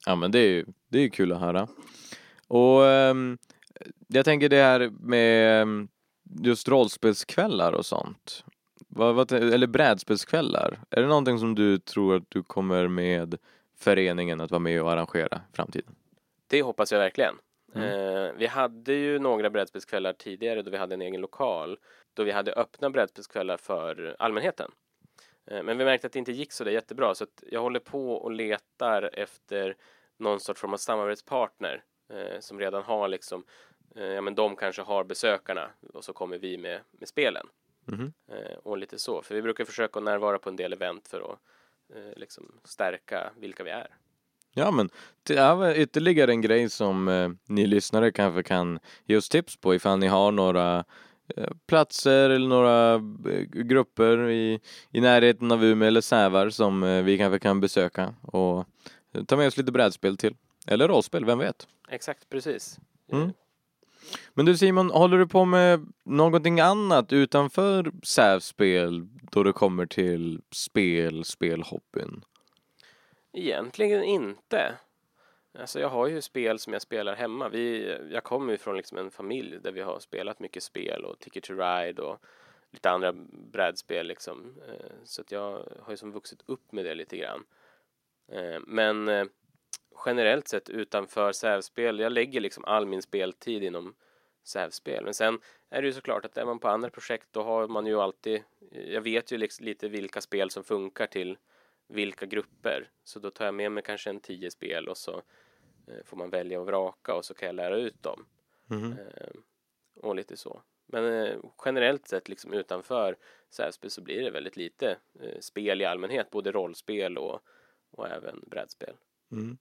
ja 0.07 0.17
men 0.17 0.31
det 0.31 0.39
är 0.39 0.49
ju 0.49 0.65
det 0.89 0.99
är 0.99 1.09
kul 1.09 1.33
att 1.33 1.41
höra. 1.41 1.69
Och 2.49 2.87
ehm, 2.87 3.39
jag 4.09 4.25
tänker 4.25 4.49
det 4.49 4.63
här 4.63 4.91
med 5.01 5.63
ehm, 5.63 5.89
just 6.43 6.69
rollspelskvällar 6.69 7.73
och 7.73 7.87
sånt. 7.87 8.45
Vad, 8.89 9.15
vad, 9.15 9.33
eller 9.33 9.67
brädspelskvällar. 9.67 10.79
Är 10.91 11.03
det 11.03 11.09
någonting 11.09 11.39
som 11.39 11.55
du 11.55 11.79
tror 11.79 12.17
att 12.17 12.23
du 12.29 12.43
kommer 12.43 12.89
med 12.89 13.39
föreningen 13.79 14.41
att 14.41 14.51
vara 14.51 14.59
med 14.59 14.83
och 14.83 14.93
arrangera 14.93 15.37
i 15.53 15.57
framtiden? 15.57 15.95
Det 16.47 16.63
hoppas 16.63 16.93
jag 16.93 16.99
verkligen. 16.99 17.35
Mm. 17.75 17.89
Eh, 17.89 18.33
vi 18.37 18.47
hade 18.47 18.93
ju 18.93 19.19
några 19.19 19.51
brädspelskvällar 19.51 20.13
tidigare 20.13 20.63
då 20.63 20.71
vi 20.71 20.77
hade 20.77 20.95
en 20.95 21.03
egen 21.03 21.21
lokal 21.21 21.79
då 22.15 22.23
vi 22.23 22.31
hade 22.31 22.53
öppna 22.53 22.91
brädspelskvällar 22.91 23.57
för 23.57 24.17
allmänheten. 24.19 24.71
Eh, 25.47 25.63
men 25.63 25.79
vi 25.79 25.85
märkte 25.85 26.07
att 26.07 26.13
det 26.13 26.19
inte 26.19 26.33
gick 26.33 26.53
så 26.53 26.65
där 26.65 26.71
jättebra 26.71 27.15
så 27.15 27.25
att 27.25 27.45
jag 27.51 27.61
håller 27.61 27.81
på 27.81 28.13
och 28.13 28.31
letar 28.31 29.11
efter 29.13 29.77
någon 30.17 30.41
sorts 30.41 30.61
form 30.61 30.73
av 30.73 30.77
samarbetspartner 30.77 31.83
eh, 32.13 32.41
som 32.41 32.59
redan 32.61 32.83
har 32.83 33.09
liksom 33.09 33.45
eh, 33.97 34.05
ja 34.05 34.21
men 34.21 34.35
de 34.35 34.57
kanske 34.57 34.83
har 34.83 35.05
besökarna 35.05 35.71
och 35.95 36.05
så 36.05 36.13
kommer 36.13 36.39
vi 36.39 36.59
med, 36.59 36.81
med 36.91 37.09
spelen 37.09 37.47
Mhm. 37.87 38.13
eh, 38.29 38.57
och 38.63 38.79
lite 38.79 38.99
så 38.99 39.23
för 39.23 39.35
vi 39.35 39.43
brukar 39.43 39.65
försöka 39.65 40.01
närvara 40.01 40.39
på 40.39 40.49
en 40.49 40.57
del 40.57 40.73
event 40.73 41.09
för 41.09 41.21
att 41.21 41.39
eh, 41.97 42.13
liksom 42.19 42.53
stärka 42.65 43.33
vilka 43.37 43.65
vi 43.65 43.71
är. 43.71 43.87
Ja 44.55 44.71
men 44.71 44.91
det 45.23 45.37
är 45.37 45.75
ytterligare 45.79 46.31
en 46.31 46.41
grej 46.41 46.71
som 46.71 47.09
eh, 47.09 47.29
ni 47.49 47.67
lyssnare 47.67 48.13
kanske 48.13 48.43
kan 48.43 48.79
ge 49.05 49.17
oss 49.17 49.29
tips 49.29 49.57
på 49.57 49.75
ifall 49.75 49.99
ni 49.99 50.07
har 50.07 50.33
några 50.33 50.85
platser 51.67 52.31
eller 52.31 52.49
några 52.49 52.95
eh, 52.95 53.41
grupper 53.43 54.31
i, 54.31 54.61
i 54.91 55.01
närheten 55.01 55.53
av 55.53 55.65
Umeå 55.65 55.89
eller 55.89 56.01
Sävar 56.01 56.51
som 56.51 56.83
eh, 56.83 57.03
vi 57.03 57.19
kanske 57.19 57.39
kan 57.39 57.61
besöka 57.61 58.15
och 58.23 58.59
eh, 59.13 59.25
ta 59.25 59.37
med 59.37 59.47
oss 59.47 59.57
lite 59.57 59.73
brädspel 59.73 60.17
till. 60.17 60.37
Eller 60.67 60.89
rollspel, 60.89 61.25
vem 61.25 61.39
vet? 61.39 61.69
Exakt, 61.89 62.29
precis. 62.29 62.79
Mm. 63.13 63.33
Men 64.35 64.47
du 64.47 64.57
Simon, 64.57 64.91
håller 64.91 65.19
du 65.19 65.27
på 65.27 65.45
med 65.45 65.87
någonting 66.05 66.61
annat 66.61 67.13
utanför 67.13 67.93
Sävspel 68.03 69.07
då 69.31 69.43
det 69.43 69.53
kommer 69.53 69.87
till 69.87 70.41
spel, 70.51 71.25
spelhobbyn? 71.25 72.25
Egentligen 73.33 74.05
inte. 74.05 74.73
Alltså 75.59 75.81
jag 75.81 75.89
har 75.89 76.07
ju 76.07 76.21
spel 76.21 76.59
som 76.59 76.73
jag 76.73 76.83
spelar 76.83 77.15
hemma. 77.15 77.49
Vi, 77.49 77.97
jag 78.11 78.25
kommer 78.25 78.53
ju 78.53 78.59
från 78.59 78.77
liksom 78.77 78.99
en 78.99 79.11
familj 79.11 79.59
där 79.61 79.73
vi 79.73 79.81
har 79.81 80.01
spelat 80.01 80.41
mycket 80.41 80.63
spel 80.63 81.05
och 81.05 81.19
Ticket 81.19 81.45
to 81.45 81.53
Ride 81.53 82.03
och 82.03 82.25
lite 82.71 82.91
andra 82.91 83.13
brädspel 83.53 84.07
liksom. 84.07 84.55
Eh, 84.69 84.93
så 85.05 85.21
att 85.21 85.33
jag 85.33 85.51
har 85.81 85.91
ju 85.91 85.97
som 85.97 86.13
vuxit 86.13 86.43
upp 86.47 86.73
med 86.73 86.85
det 86.85 86.95
lite 86.95 87.17
grann. 87.17 87.45
Eh, 88.29 88.61
men 88.67 89.09
eh, 89.09 89.25
generellt 90.07 90.49
sett 90.49 90.71
utanför 90.71 91.33
sävspel, 91.33 91.99
jag 91.99 92.13
lägger 92.13 92.41
liksom 92.41 92.65
all 92.65 92.87
min 92.87 93.03
speltid 93.03 93.63
inom 93.63 93.95
sävspel. 94.45 95.05
Men 95.05 95.15
sen 95.15 95.41
är 95.71 95.83
det 95.83 95.87
ju 95.87 95.93
såklart 95.93 96.25
att 96.25 96.37
är 96.37 96.45
man 96.45 96.59
på 96.59 96.69
andra 96.69 96.91
projekt 96.91 97.29
då 97.31 97.43
har 97.43 97.69
man 97.69 97.87
ju 97.87 98.01
alltid, 98.01 98.43
jag 98.71 99.01
vet 99.01 99.33
ju 99.33 99.39
liksom 99.39 99.67
lite 99.67 99.89
vilka 99.89 100.21
spel 100.21 100.51
som 100.51 100.65
funkar 100.65 101.07
till 101.07 101.39
vilka 101.89 102.27
grupper. 102.27 102.89
Så 103.05 103.19
då 103.19 103.31
tar 103.31 103.45
jag 103.45 103.55
med 103.55 103.73
mig 103.73 103.83
kanske 103.83 104.11
en 104.11 104.21
tio 104.21 104.51
spel 104.51 104.89
och 104.89 104.97
så 104.97 105.23
får 106.05 106.17
man 106.17 106.31
välja 106.31 106.61
och 106.61 106.67
vraka 106.67 107.15
och 107.15 107.25
så 107.25 107.35
kan 107.35 107.47
jag 107.47 107.57
lära 107.57 107.77
ut 107.77 108.03
dem. 108.03 108.27
Mhm. 108.67 108.95
Och 110.03 110.17
lite 110.17 110.37
så. 110.37 110.63
Men 110.87 111.27
eh, 111.27 111.37
generellt 111.65 112.09
sett 112.09 112.29
liksom 112.29 112.53
utanför 112.53 113.17
sävspel 113.51 113.91
så 113.91 114.01
blir 114.01 114.23
det 114.23 114.31
väldigt 114.31 114.57
lite 114.57 114.97
eh, 115.21 115.41
spel 115.41 115.81
i 115.81 115.85
allmänhet, 115.85 116.31
både 116.31 116.53
rollspel 116.53 117.19
och, 117.19 117.41
och 117.91 118.09
även 118.09 118.45
brädspel. 118.47 118.95
Mm. 119.33 119.59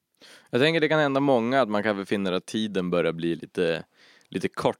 Jag 0.49 0.61
tänker 0.61 0.81
det 0.81 0.89
kan 0.89 0.99
hända 0.99 1.19
många 1.19 1.61
att 1.61 1.69
man 1.69 1.83
kanske 1.83 2.05
finner 2.05 2.31
att 2.31 2.45
tiden 2.45 2.89
börjar 2.89 3.13
bli 3.13 3.35
lite, 3.35 3.83
lite 4.29 4.47
kort. 4.47 4.77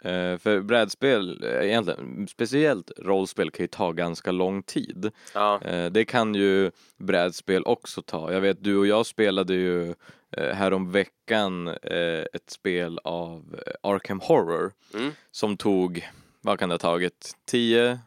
Eh, 0.00 0.38
för 0.38 0.60
brädspel, 0.60 1.44
eh, 1.44 1.66
egentligen, 1.66 2.28
speciellt 2.28 2.90
rollspel 2.98 3.50
kan 3.50 3.64
ju 3.64 3.68
ta 3.68 3.92
ganska 3.92 4.32
lång 4.32 4.62
tid. 4.62 5.10
Ja, 5.34 5.60
Eh, 5.62 5.90
det 5.92 6.04
kan 6.04 6.34
ju 6.34 6.70
brädspel 6.96 7.64
också 7.64 8.02
ta. 8.02 8.32
Jag 8.32 8.40
vet 8.40 8.64
du 8.64 8.76
och 8.76 8.86
jag 8.86 9.06
spelade 9.06 9.54
ju 9.54 9.90
eh, 9.90 9.94
härom 10.42 10.92
veckan 10.92 11.68
eh, 11.68 12.24
ett 12.32 12.50
spel 12.50 12.98
av 13.04 13.62
eh, 13.66 13.72
Arkham 13.90 14.20
Horror 14.20 14.72
mm. 14.94 15.12
som 15.30 15.56
tog, 15.56 16.08
vad 16.40 16.58
kan 16.58 16.68
det 16.68 16.72
ha 16.72 16.78
tagit, 16.78 17.32
10, 17.46 17.98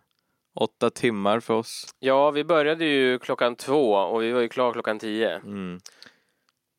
8 0.56 0.90
timmar 0.90 1.40
för 1.40 1.54
oss? 1.54 1.96
ja 2.00 2.32
vi 2.32 2.44
började 2.44 2.86
ju 2.86 3.20
klockan 3.20 3.56
två 3.56 3.94
och 3.94 4.24
vi 4.24 4.32
var 4.32 4.42
ju 4.42 4.50
klar 4.50 4.74
klockan 4.74 5.00
tio. 5.00 5.36
Mm. 5.36 5.80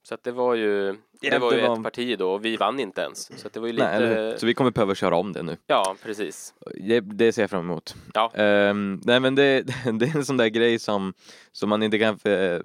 Så 0.02 0.14
att 0.14 0.24
det 0.24 0.32
var 0.32 0.54
ju, 0.54 0.96
Ja, 1.20 1.30
det 1.30 1.38
var 1.38 1.52
ju 1.52 1.60
det 1.60 1.68
var- 1.68 1.76
ett 1.76 1.82
parti 1.82 2.18
då 2.18 2.32
och 2.32 2.44
vi 2.44 2.56
vann 2.56 2.80
inte 2.80 3.00
ens. 3.00 3.40
Så 3.40 3.46
att 3.46 3.52
det 3.52 3.60
var 3.60 3.66
ju 3.66 3.72
lite, 3.72 3.98
Nej, 3.98 4.38
så 4.38 4.46
vi 4.46 4.54
kommer 4.54 4.70
behöva 4.70 4.94
köra 4.94 5.16
om 5.16 5.32
det 5.32 5.42
nu. 5.42 5.56
ja 5.66 5.96
precis. 6.02 6.54
Det, 6.74 7.00
det 7.00 7.32
ser 7.32 7.42
jag 7.42 7.50
fram 7.50 7.64
emot. 7.64 7.94
Ja. 8.14 8.32
Ehm, 8.34 9.00
nej 9.04 9.20
men 9.20 9.34
det, 9.34 9.62
det 9.92 10.06
är 10.06 10.16
en 10.16 10.24
sån 10.24 10.36
där 10.36 10.48
grej 10.48 10.78
som, 10.78 11.14
som 11.52 11.68
man 11.68 11.82
inte 11.82 11.98
kan 11.98 12.18
eh, 12.24 12.60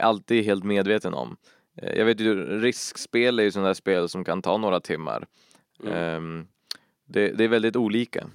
alltid 0.00 0.38
är 0.38 0.42
helt 0.42 0.64
medveten 0.64 1.14
om. 1.14 1.36
Eh, 1.76 1.98
jag 1.98 2.04
vet 2.04 2.20
ju, 2.20 2.60
riskspel 2.60 3.38
är 3.38 3.42
ju 3.42 3.50
sådana 3.50 3.66
där 3.68 3.74
spel 3.74 4.08
som 4.08 4.24
kan 4.24 4.42
ta 4.42 4.56
några 4.56 4.80
timmar. 4.80 5.26
Mm. 5.82 5.92
Ehm, 5.94 6.48
det, 7.04 7.28
det 7.28 7.44
är 7.44 7.48
väldigt 7.48 7.76
olika. 7.76 8.30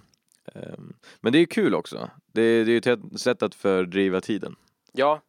Ehm, 0.53 0.93
men 1.21 1.33
det 1.33 1.39
är 1.39 1.45
kul 1.45 1.75
också. 1.75 2.09
Det, 2.25 2.63
det 2.63 2.71
är 2.71 2.87
ju 2.87 2.93
ett 2.93 3.21
sätt 3.21 3.43
att 3.43 3.55
fördriva 3.55 4.21
tiden. 4.21 4.55
Ja, 4.91 5.21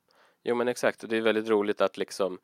jo 0.42 0.54
men 0.54 0.68
exakt 0.68 1.02
och 1.02 1.08
det 1.08 1.16
är 1.16 1.20
väldigt 1.20 1.48
roligt 1.48 1.80
att 1.80 1.96
liksom 1.96 2.38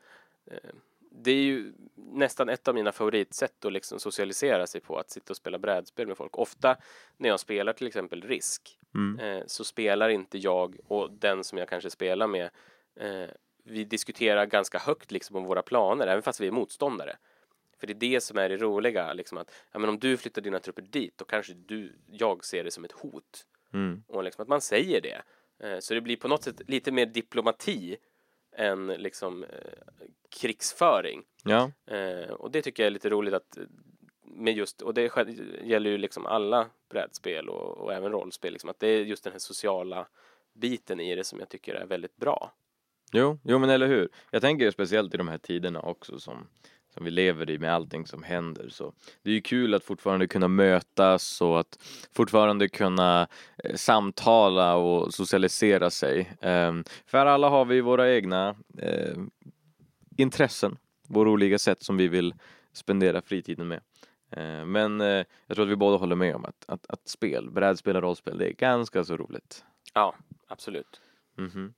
eh, 0.51 0.71
det 1.11 1.31
är 1.31 1.43
ju 1.43 1.73
nästan 1.95 2.49
ett 2.49 2.69
av 2.69 2.75
mina 2.75 2.93
favoritsätt 2.93 3.65
att 3.65 3.73
liksom 3.73 4.01
socialisera 4.01 4.67
sig 4.67 4.81
på, 4.81 4.99
att 4.99 5.11
sitta 5.11 5.33
och 5.33 5.37
spela 5.37 5.59
brädspel 5.59 6.07
med 6.07 6.17
folk. 6.17 6.39
Ofta 6.39 6.77
när 7.17 7.29
jag 7.29 7.41
spelar 7.41 7.73
till 7.73 7.87
exempel 7.87 8.23
Risk 8.23 8.75
Mm. 8.95 9.19
eh, 9.19 9.43
så 9.47 9.65
spelar 9.65 10.09
inte 10.09 10.39
jag 10.39 10.77
och 10.89 11.13
den 11.13 11.45
som 11.45 11.59
jag 11.59 11.69
kanske 11.69 11.91
spelar 11.91 12.27
med 12.27 12.51
eh, 13.01 13.29
vi 13.69 13.85
diskuterar 13.85 14.47
ganska 14.47 14.79
högt 14.79 15.11
liksom 15.11 15.37
om 15.37 15.45
våra 15.45 15.63
planer, 15.63 16.07
även 16.07 16.23
fast 16.23 16.41
vi 16.41 16.47
är 16.47 16.51
motståndare. 16.51 17.17
För 17.79 17.87
det 17.87 17.93
är 17.93 18.11
det 18.13 18.21
som 18.21 18.39
är 18.39 18.49
det 18.49 18.57
roliga, 18.57 19.13
liksom 19.13 19.39
att 19.39 19.51
ja, 19.73 19.79
men 19.79 19.91
om 19.91 19.99
du 19.99 20.17
flyttar 20.17 20.43
dina 20.43 20.59
trupper 20.59 20.83
dit, 20.83 21.19
då 21.19 21.25
kanske 21.25 21.55
du, 21.55 21.93
jag 22.07 22.45
ser 22.45 22.65
det 22.65 22.71
som 22.71 22.85
ett 22.85 22.93
hot. 22.93 23.47
Mm. 23.73 24.03
Och 24.07 24.25
liksom 24.25 24.43
att 24.43 24.49
man 24.49 24.61
säger 24.61 25.01
det. 25.01 25.23
Eh, 25.67 25.79
Så 25.79 25.95
det 25.95 26.01
blir 26.01 26.17
på 26.17 26.29
något 26.29 26.43
sätt 26.43 26.61
lite 26.69 26.93
mer 26.93 27.07
diplomati 27.07 27.97
än 28.53 28.87
liksom 28.87 29.45
eh, 29.45 29.49
krigsföring. 30.41 31.25
Ja, 31.45 31.71
Eh, 31.87 32.31
Och 32.31 32.51
det 32.51 32.63
tycker 32.63 32.83
jag 32.83 32.87
är 32.87 32.91
lite 32.91 33.11
roligt 33.11 33.35
att 33.35 33.59
med 34.23 34.57
just, 34.57 34.83
och 34.83 34.95
det 34.95 35.11
gäller 35.63 35.91
ju 35.91 35.99
liksom 35.99 36.27
alla 36.27 36.67
brädspel 36.89 37.49
och, 37.49 37.79
och 37.79 37.93
även 37.95 38.13
rollspel, 38.13 38.53
liksom, 38.53 38.71
att 38.71 38.81
det 38.81 38.87
är 38.89 39.01
just 39.05 39.25
den 39.25 39.33
här 39.33 39.41
sociala 39.41 40.09
biten 40.53 41.01
i 41.01 41.15
det 41.15 41.25
som 41.25 41.39
jag 41.39 41.49
tycker 41.49 41.75
är 41.75 41.87
väldigt 41.87 42.17
bra. 42.17 42.53
Jo, 43.13 43.39
jo 43.45 43.59
men 43.59 43.71
eller 43.71 43.87
hur. 43.87 44.09
Jag 44.31 44.43
tänker 44.43 44.65
ju 44.65 44.73
speciellt 44.73 45.15
i 45.15 45.17
de 45.17 45.29
här 45.29 45.39
tiderna 45.39 45.81
också 45.81 46.19
som, 46.19 46.47
som 46.95 47.05
vi 47.05 47.11
lever 47.11 47.51
i 47.51 47.59
med 47.59 47.75
allting 47.75 48.07
som 48.07 48.23
händer. 48.23 48.69
Så 48.69 48.93
det 49.23 49.31
är 49.31 49.35
ju 49.35 49.41
kul 49.41 49.75
att 49.75 49.85
fortfarande 49.85 50.27
kunna 50.27 50.49
mötas 50.49 51.41
och 51.41 51.61
att 51.61 51.79
fortfarande 52.13 52.69
kunna 52.69 53.29
eh, 53.65 53.75
samtala 53.75 54.77
och 54.77 55.15
socialisera 55.15 55.91
sig. 55.91 56.33
Ehm, 56.41 56.85
för 57.07 57.27
alla 57.27 57.49
har 57.49 57.65
vi 57.65 57.81
våra 57.81 58.15
egna 58.15 58.57
eh, 58.79 59.17
intressen, 60.17 60.79
våra 61.09 61.31
olika 61.31 61.59
sätt 61.59 61.83
som 61.83 61.97
vi 61.97 62.09
vill 62.09 62.35
spendera 62.73 63.23
fritiden 63.23 63.69
med. 63.69 63.81
Eh, 64.31 64.65
men 64.65 65.01
jag 65.01 65.55
tror 65.55 65.63
att 65.63 65.71
vi 65.71 65.77
båda 65.77 65.97
håller 65.97 66.17
med 66.17 66.35
om 66.35 66.45
att, 66.45 66.65
att, 66.69 66.87
att 66.89 67.09
spel, 67.09 67.51
brädspel 67.51 67.97
och 67.97 68.03
rollspel, 68.03 68.39
det 68.39 68.49
är 68.49 68.53
ganska 68.53 69.05
så 69.05 69.17
roligt. 69.17 69.65
Ja, 69.95 70.15
absolut. 70.49 71.01
Mhm. 71.37 71.75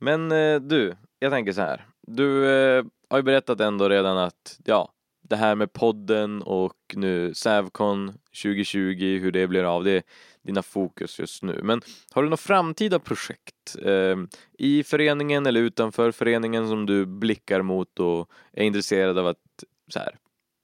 Men 0.00 0.32
eh, 0.32 0.60
du, 0.60 0.96
jag 1.18 1.32
tänker 1.32 1.52
så 1.52 1.60
här. 1.60 1.86
Du 2.02 2.50
eh, 2.50 2.84
har 3.08 3.18
ju 3.18 3.22
berättat 3.22 3.60
ändå 3.60 3.88
redan 3.88 4.18
att, 4.18 4.60
ja, 4.64 4.92
det 5.22 5.36
här 5.36 5.54
med 5.54 5.72
podden 5.72 6.42
och 6.42 6.76
nu 6.94 7.34
Sävcon 7.34 8.08
2020, 8.42 9.18
hur 9.22 9.32
det 9.32 9.46
blir 9.46 9.64
av, 9.64 9.84
det 9.84 9.90
är 9.90 10.02
dina 10.42 10.62
fokus 10.62 11.18
just 11.18 11.42
nu. 11.42 11.60
Men 11.62 11.82
har 12.12 12.22
du 12.22 12.28
några 12.28 12.36
framtida 12.36 12.98
projekt 12.98 13.76
eh, 13.84 14.16
i 14.58 14.82
föreningen 14.84 15.46
eller 15.46 15.60
utanför 15.60 16.10
föreningen 16.10 16.68
som 16.68 16.86
du 16.86 17.06
blickar 17.06 17.62
mot 17.62 18.00
och 18.00 18.30
är 18.52 18.64
intresserad 18.64 19.18
av 19.18 19.26
att 19.26 19.64
så 19.88 19.98
här, 19.98 20.18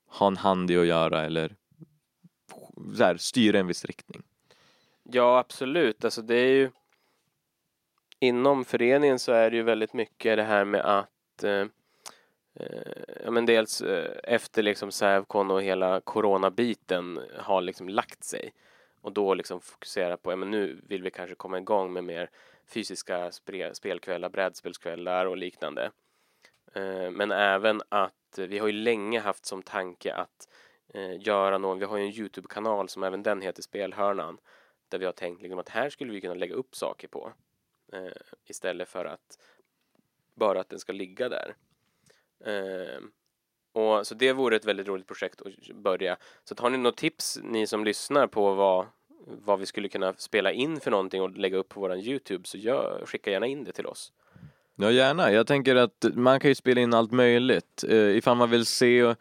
ha 0.09 0.27
en 0.27 0.37
hand 0.37 0.71
i 0.71 0.77
att 0.77 0.87
göra 0.87 1.25
eller 1.25 1.57
så 2.97 3.05
här, 3.05 3.17
styra 3.17 3.59
en 3.59 3.67
viss 3.67 3.85
riktning? 3.85 4.23
Ja, 5.03 5.39
absolut. 5.39 6.05
Alltså 6.05 6.23
det 6.23 6.37
är 6.37 6.55
ju 6.55 6.71
inom 8.21 8.65
föreningen 8.65 9.19
så 9.19 9.33
är 9.33 9.51
det 9.51 9.57
ju 9.57 9.63
väldigt 9.63 9.93
mycket 9.93 10.37
det 10.37 10.43
här 10.43 10.65
med 10.65 10.81
att 10.81 11.45
eh, 11.45 11.67
eh 12.61 12.93
ja, 13.25 13.31
men 13.31 13.47
dels 13.47 13.83
eh, 13.83 14.11
efter 14.25 14.63
liksom 14.63 14.93
Sävcon 14.93 15.51
och 15.51 15.63
hela 15.63 16.01
coronabiten 16.01 17.21
har 17.39 17.61
liksom 17.61 17.89
lagt 17.89 18.25
sig 18.25 18.53
och 19.01 19.13
då 19.13 19.35
liksom 19.35 19.61
fokusera 19.61 20.17
på, 20.17 20.33
ja 20.33 20.37
men 20.37 20.51
nu 20.51 20.81
vill 20.89 21.03
vi 21.03 21.11
kanske 21.11 21.35
komma 21.35 21.59
igång 21.59 21.93
med 21.93 22.05
mer 22.05 22.31
fysiska 22.67 23.31
spre- 23.31 23.73
spelkvällar, 23.73 24.29
brädspelskvällar 24.29 25.27
och 25.27 25.37
liknande. 25.37 25.91
Eh, 26.75 27.11
men 27.11 27.33
även 27.33 27.83
att 27.89 28.39
vi 28.39 28.59
har 28.59 28.67
ju 28.67 28.73
länge 28.73 29.21
haft 29.21 29.47
som 29.47 29.63
tanke 29.63 30.15
att 30.15 30.49
eh, 30.95 31.21
göra 31.21 31.59
någon, 31.59 31.79
vi 31.79 31.85
har 31.85 31.97
ju 31.97 32.05
en 32.05 32.13
Youtube-kanal 32.13 32.89
som 32.89 33.03
även 33.03 33.23
den 33.23 33.43
heter 33.43 33.63
Spelhörnan 33.63 34.39
där 34.89 34.99
vi 34.99 35.05
har 35.05 35.13
tänkt 35.13 35.43
liksom 35.43 35.59
att 35.59 35.69
här 35.69 35.91
skulle 35.91 36.13
vi 36.13 36.21
kunna 36.21 36.35
lägga 36.35 36.55
upp 36.55 36.77
saker 36.77 37.09
på 37.09 37.33
Eh, 37.93 38.13
istället 38.47 38.89
för 38.89 39.05
att 39.05 39.39
bara 40.35 40.61
att 40.61 40.69
den 40.69 40.79
ska 40.79 40.93
ligga 40.93 41.29
där. 41.29 41.55
Eh, 42.45 43.01
och 43.73 44.07
så 44.07 44.15
det 44.15 44.33
vore 44.33 44.57
ett 44.57 44.65
väldigt 44.65 44.89
roligt 44.89 45.07
projekt 45.07 45.43
att 45.43 45.77
börja. 45.77 46.17
Så 46.45 46.55
att 46.55 46.61
har 46.61 46.71
ni 46.71 46.79
något 46.79 46.97
tips, 46.97 47.39
ni 47.43 47.67
som 47.67 47.85
lyssnar 47.85 48.27
på 48.27 48.55
vad, 48.55 48.87
vad 49.27 49.59
vi 49.59 49.67
skulle 49.67 49.89
kunna 49.89 50.15
spela 50.15 50.53
in 50.53 50.81
för 50.81 50.91
någonting 50.91 51.23
och 51.23 51.31
lägga 51.31 51.57
upp 51.57 51.69
på 51.69 51.81
våran 51.81 51.99
Youtube 51.99 52.49
så 52.49 52.59
gör, 52.59 53.07
skicka 53.07 53.31
gärna 53.31 53.47
in 53.47 53.65
det 53.65 53.73
till 53.73 53.87
oss. 53.87 54.13
Ja, 54.77 54.91
gärna. 54.91 55.33
Jag 55.33 55.47
tänker 55.47 55.77
att 55.77 56.05
man 56.15 56.41
kan 56.41 56.49
ju 56.49 56.55
spela 56.55 56.81
in 56.81 56.95
allt 56.95 57.13
möjligt. 57.13 57.85
Eh, 57.89 58.17
ifall 58.17 58.37
man 58.37 58.51
vill 58.51 58.67
se 58.67 59.15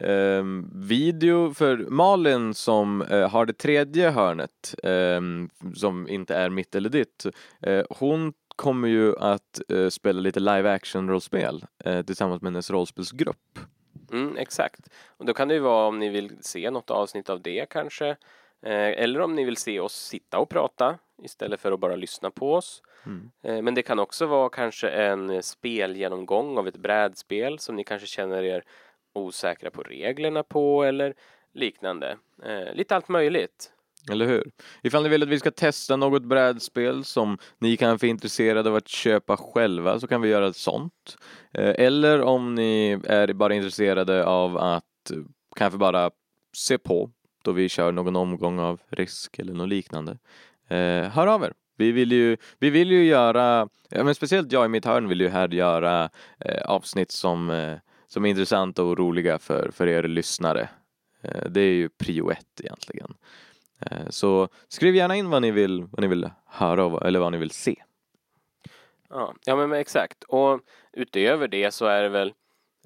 ehm, 0.00 0.70
video 0.74 1.54
för 1.54 1.76
Malin 1.76 2.54
som 2.54 3.02
eh, 3.02 3.30
har 3.30 3.46
det 3.46 3.52
tredje 3.52 4.10
hörnet 4.10 4.74
ehm, 4.82 5.48
som 5.74 6.08
inte 6.08 6.34
är 6.34 6.50
mitt 6.50 6.74
eller 6.74 6.90
ditt. 6.90 7.26
eh, 7.62 7.84
hon 7.90 8.32
kommer 8.56 8.88
ju 8.88 9.18
att 9.18 9.60
eh, 9.68 9.88
spela 9.88 10.20
lite 10.20 10.40
live 10.40 10.70
action 10.70 11.08
rollspel 11.08 11.64
eh, 11.84 12.02
tillsammans 12.02 12.42
med 12.42 12.52
hennes 12.52 12.70
rollspelsgrupp. 12.70 13.58
Mm, 14.12 14.36
exakt. 14.36 14.80
Och 15.06 15.26
då 15.26 15.34
kan 15.34 15.48
det 15.48 15.54
ju 15.54 15.60
vara 15.60 15.86
om 15.86 15.98
ni 15.98 16.08
vill 16.08 16.36
se 16.40 16.70
något 16.70 16.90
avsnitt 16.90 17.30
av 17.30 17.42
det 17.42 17.66
kanske. 17.70 18.08
Eh, 18.66 19.02
eller 19.02 19.20
om 19.20 19.34
ni 19.34 19.44
vill 19.44 19.56
se 19.56 19.80
oss 19.80 19.94
sitta 19.94 20.38
och 20.38 20.48
prata 20.48 20.98
istället 21.22 21.60
för 21.60 21.72
att 21.72 21.80
bara 21.80 21.96
lyssna 21.96 22.30
på 22.30 22.54
oss. 22.54 22.82
Mm. 23.06 23.30
Eh, 23.42 23.62
men 23.62 23.74
det 23.74 23.82
kan 23.82 23.98
också 23.98 24.26
vara 24.26 24.48
kanske 24.48 24.88
en 24.88 25.42
spelgenomgång 25.42 26.58
av 26.58 26.68
ett 26.68 26.76
brädspel 26.76 27.58
som 27.58 27.76
ni 27.76 27.84
kanske 27.84 28.06
känner 28.06 28.42
er 28.42 28.64
osäkra 29.12 29.70
på 29.70 29.82
reglerna 29.82 30.42
på 30.42 30.82
eller 30.84 31.14
liknande. 31.54 32.16
Eh, 32.44 32.74
lite 32.74 32.96
allt 32.96 33.08
möjligt. 33.08 33.72
Eller 34.10 34.26
hur? 34.26 34.50
Ifall 34.82 35.02
ni 35.02 35.08
vill 35.08 35.22
att 35.22 35.28
vi 35.28 35.38
ska 35.38 35.50
testa 35.50 35.96
något 35.96 36.22
brädspel 36.22 37.04
som 37.04 37.38
ni 37.58 37.76
kanske 37.76 38.06
är 38.06 38.08
intresserade 38.08 38.70
av 38.70 38.76
att 38.76 38.88
köpa 38.88 39.36
själva 39.36 40.00
så 40.00 40.06
kan 40.06 40.20
vi 40.20 40.28
göra 40.28 40.46
ett 40.48 40.56
sånt. 40.56 41.16
Eh, 41.54 41.74
Eller 41.78 42.22
om 42.22 42.54
ni 42.54 43.00
är 43.04 43.32
bara 43.32 43.54
intresserade 43.54 44.24
av 44.26 44.58
att 44.58 45.10
eh, 45.10 45.18
kanske 45.56 45.78
bara 45.78 46.10
se 46.56 46.78
på 46.78 47.10
då 47.44 47.52
vi 47.52 47.68
kör 47.68 47.92
någon 47.92 48.16
omgång 48.16 48.58
av 48.58 48.80
risk 48.88 49.38
eller 49.38 49.52
något 49.52 49.68
liknande. 49.68 50.18
Eh, 50.68 51.08
Hör 51.10 51.26
av 51.26 51.44
er! 51.44 51.52
Vi 51.76 51.92
vill 51.92 52.12
ju, 52.12 52.36
vi 52.58 52.70
vill 52.70 52.90
ju 52.92 53.04
göra, 53.04 53.68
ja, 53.90 54.04
men 54.04 54.14
speciellt 54.14 54.52
jag 54.52 54.64
i 54.64 54.68
mitt 54.68 54.84
hörn 54.84 55.08
vill 55.08 55.20
ju 55.20 55.28
här 55.28 55.48
göra 55.48 56.10
eh, 56.44 56.62
avsnitt 56.62 57.10
som, 57.10 57.50
eh, 57.50 57.74
som 58.12 58.24
är 58.24 58.30
intressanta 58.30 58.82
och 58.82 58.98
roliga 58.98 59.38
för, 59.38 59.70
för 59.70 59.86
er 59.86 60.02
lyssnare. 60.02 60.68
Eh, 61.22 61.44
det 61.50 61.60
är 61.60 61.72
ju 61.72 61.88
prio 61.88 62.30
ett 62.30 62.60
egentligen. 62.60 63.14
Eh, 63.80 64.08
Så 64.08 64.48
skriv 64.68 64.94
gärna 64.96 65.16
in 65.16 65.30
vad 65.30 65.42
ni 65.42 65.50
vill, 65.50 65.82
vad 65.82 66.00
ni 66.00 66.06
vill 66.06 66.30
höra 66.46 66.84
och- 66.84 67.06
eller 67.06 67.20
vad 67.20 67.32
ni 67.32 67.38
vill 67.38 67.50
se. 67.50 67.82
Ja, 69.08 69.34
ja 69.44 69.56
men, 69.56 69.72
exakt. 69.72 70.24
Och 70.24 70.60
utöver 70.92 71.48
det 71.48 71.70
så 71.70 71.86
är 71.86 72.02
det 72.02 72.08
väl 72.08 72.34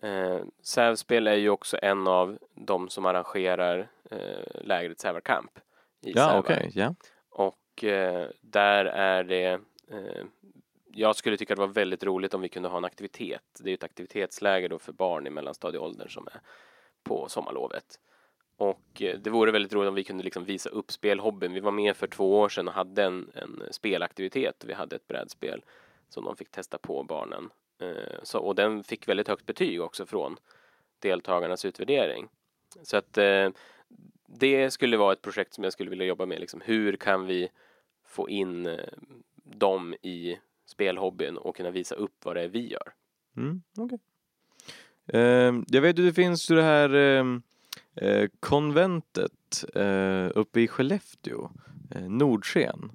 eh, 0.02 0.38
Sävspel 0.62 1.26
är 1.26 1.34
ju 1.34 1.48
också 1.50 1.78
en 1.82 2.06
av 2.08 2.38
de 2.54 2.88
som 2.88 3.06
arrangerar 3.06 3.88
eh, 4.10 4.64
lägret 4.64 5.00
Sävarkamp 5.00 5.58
i 6.06 6.12
Ja, 6.12 6.38
okej, 6.38 6.70
ja. 6.74 6.94
Och 7.30 7.84
eh, 7.84 8.28
där 8.40 8.84
är 8.84 9.24
det 9.24 9.52
eh, 9.90 10.24
jag 10.96 11.16
skulle 11.16 11.36
tycka 11.36 11.54
det 11.54 11.60
var 11.60 11.68
väldigt 11.68 12.04
roligt 12.04 12.34
om 12.34 12.40
vi 12.40 12.48
kunde 12.48 12.68
ha 12.68 12.78
en 12.78 12.84
aktivitet. 12.84 13.42
Det 13.60 13.68
är 13.68 13.70
ju 13.70 13.74
ett 13.74 13.84
aktivitetsläger 13.84 14.68
då 14.68 14.78
för 14.78 14.92
barn 14.92 15.26
i 15.26 15.30
mellanstadieåldern 15.30 16.08
som 16.08 16.26
är 16.26 16.40
på 17.02 17.28
sommarlovet. 17.28 18.00
Och 18.56 19.02
eh, 19.02 19.18
det 19.18 19.30
vore 19.30 19.52
väldigt 19.52 19.72
roligt 19.72 19.88
om 19.88 19.94
vi 19.94 20.04
kunde 20.04 20.24
liksom 20.24 20.44
visa 20.44 20.70
upp 20.70 20.92
spelhobbyn. 20.92 21.52
Vi 21.52 21.60
var 21.60 21.72
med 21.72 21.96
för 21.96 22.06
två 22.06 22.38
år 22.38 22.48
sedan 22.48 22.68
och 22.68 22.74
hade 22.74 23.04
en, 23.04 23.30
en 23.34 23.62
spelaktivitet. 23.70 24.64
Vi 24.66 24.72
hade 24.72 24.96
ett 24.96 25.08
brädspel 25.08 25.64
som 26.08 26.24
de 26.24 26.36
fick 26.36 26.50
testa 26.50 26.78
på 26.78 27.02
barnen. 27.02 27.50
Eh, 27.80 28.18
så, 28.22 28.38
och 28.38 28.54
den 28.54 28.84
fick 28.84 29.08
väldigt 29.08 29.28
högt 29.28 29.46
betyg 29.46 29.82
också 29.82 30.06
från 30.06 30.36
deltagarnas 30.98 31.64
utvärdering. 31.64 32.28
Så 32.82 32.96
att 32.96 33.18
eh, 33.18 33.50
det 34.26 34.70
skulle 34.70 34.96
vara 34.96 35.12
ett 35.12 35.22
projekt 35.22 35.54
som 35.54 35.64
jag 35.64 35.72
skulle 35.72 35.90
vilja 35.90 36.06
jobba 36.06 36.26
med. 36.26 36.40
Liksom, 36.40 36.60
hur 36.60 36.96
kan 36.96 37.26
vi 37.26 37.48
få 38.04 38.28
in 38.28 38.78
dem 39.34 39.94
i 40.02 40.38
spelhobbyn 40.66 41.36
och 41.36 41.56
kunna 41.56 41.70
visa 41.70 41.94
upp 41.94 42.24
vad 42.24 42.36
det 42.36 42.42
är 42.42 42.48
vi 42.48 42.68
gör? 42.68 42.92
Mm, 43.36 43.62
okej. 43.78 43.98
Ehm, 45.12 45.64
jag 45.68 45.82
vet 45.82 45.98
ju 45.98 46.04
det 46.04 46.12
finns 46.12 46.50
ju 46.50 46.56
det 46.56 46.62
här 46.62 46.94
ehm, 46.94 47.42
eh, 47.94 48.28
konventet 48.40 49.64
eh, 49.74 50.28
uppe 50.34 50.60
i 50.60 50.68
Skellefteå, 50.68 51.50
eh, 51.94 52.08
Nordsken. 52.08 52.92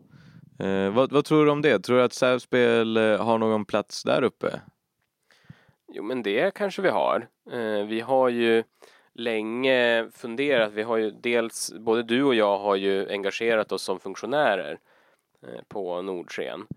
Eh, 0.59 0.89
vad, 0.89 1.11
vad 1.11 1.25
tror 1.25 1.45
du 1.45 1.51
om 1.51 1.61
det? 1.61 1.79
Tror 1.79 1.97
du 1.97 2.03
att 2.03 2.13
Sävspel 2.13 2.97
eh, 2.97 3.25
har 3.25 3.37
någon 3.37 3.65
plats 3.65 4.03
där 4.03 4.21
uppe? 4.21 4.61
Jo, 5.93 6.03
men 6.03 6.23
det 6.23 6.53
kanske 6.53 6.81
vi 6.81 6.89
har. 6.89 7.27
Eh, 7.51 7.85
vi 7.85 7.99
har 7.99 8.29
ju 8.29 8.63
länge 9.13 10.09
funderat. 10.13 10.73
Vi 10.73 10.83
har 10.83 10.97
ju 10.97 11.11
dels, 11.11 11.73
både 11.79 12.03
du 12.03 12.23
och 12.23 12.35
jag 12.35 12.59
har 12.59 12.75
ju 12.75 13.09
engagerat 13.09 13.71
oss 13.71 13.83
som 13.83 13.99
funktionärer 13.99 14.79
eh, 15.41 15.61
på 15.67 16.01
Nordsken. 16.01 16.67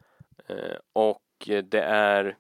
Eh, 0.46 0.76
och 0.92 1.20
det 1.46 1.83
är 1.83 2.37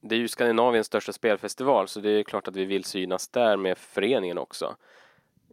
det 0.00 0.14
är 0.14 0.18
ju 0.18 0.28
Skandinaviens 0.28 0.86
största 0.86 1.12
spelfestival 1.12 1.88
så 1.88 2.00
det 2.00 2.10
är 2.10 2.22
klart 2.22 2.48
att 2.48 2.56
vi 2.56 2.64
vill 2.64 2.84
synas 2.84 3.28
där 3.28 3.56
med 3.56 3.78
föreningen 3.78 4.38
också. 4.38 4.76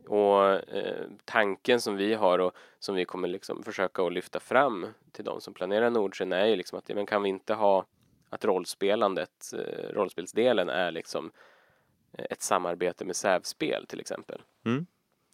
Och 0.07 0.45
eh, 0.49 1.05
tanken 1.25 1.81
som 1.81 1.95
vi 1.95 2.13
har 2.13 2.39
och 2.39 2.55
som 2.79 2.95
vi 2.95 3.05
kommer 3.05 3.27
liksom 3.27 3.63
försöka 3.63 4.03
att 4.03 4.13
lyfta 4.13 4.39
fram 4.39 4.87
till 5.11 5.25
de 5.25 5.41
som 5.41 5.53
planerar 5.53 5.89
Nordsken 5.89 6.33
är 6.33 6.45
ju 6.45 6.55
liksom 6.55 6.79
att 6.79 6.87
men 6.95 7.05
kan 7.05 7.23
vi 7.23 7.29
inte 7.29 7.53
ha 7.53 7.85
att 8.29 8.45
rollspelandet, 8.45 9.53
eh, 9.53 9.93
rollspelsdelen 9.93 10.69
är 10.69 10.91
liksom 10.91 11.31
eh, 12.13 12.25
ett 12.29 12.41
samarbete 12.41 13.05
med 13.05 13.15
sävspel 13.15 13.85
till 13.87 13.99
exempel. 13.99 14.41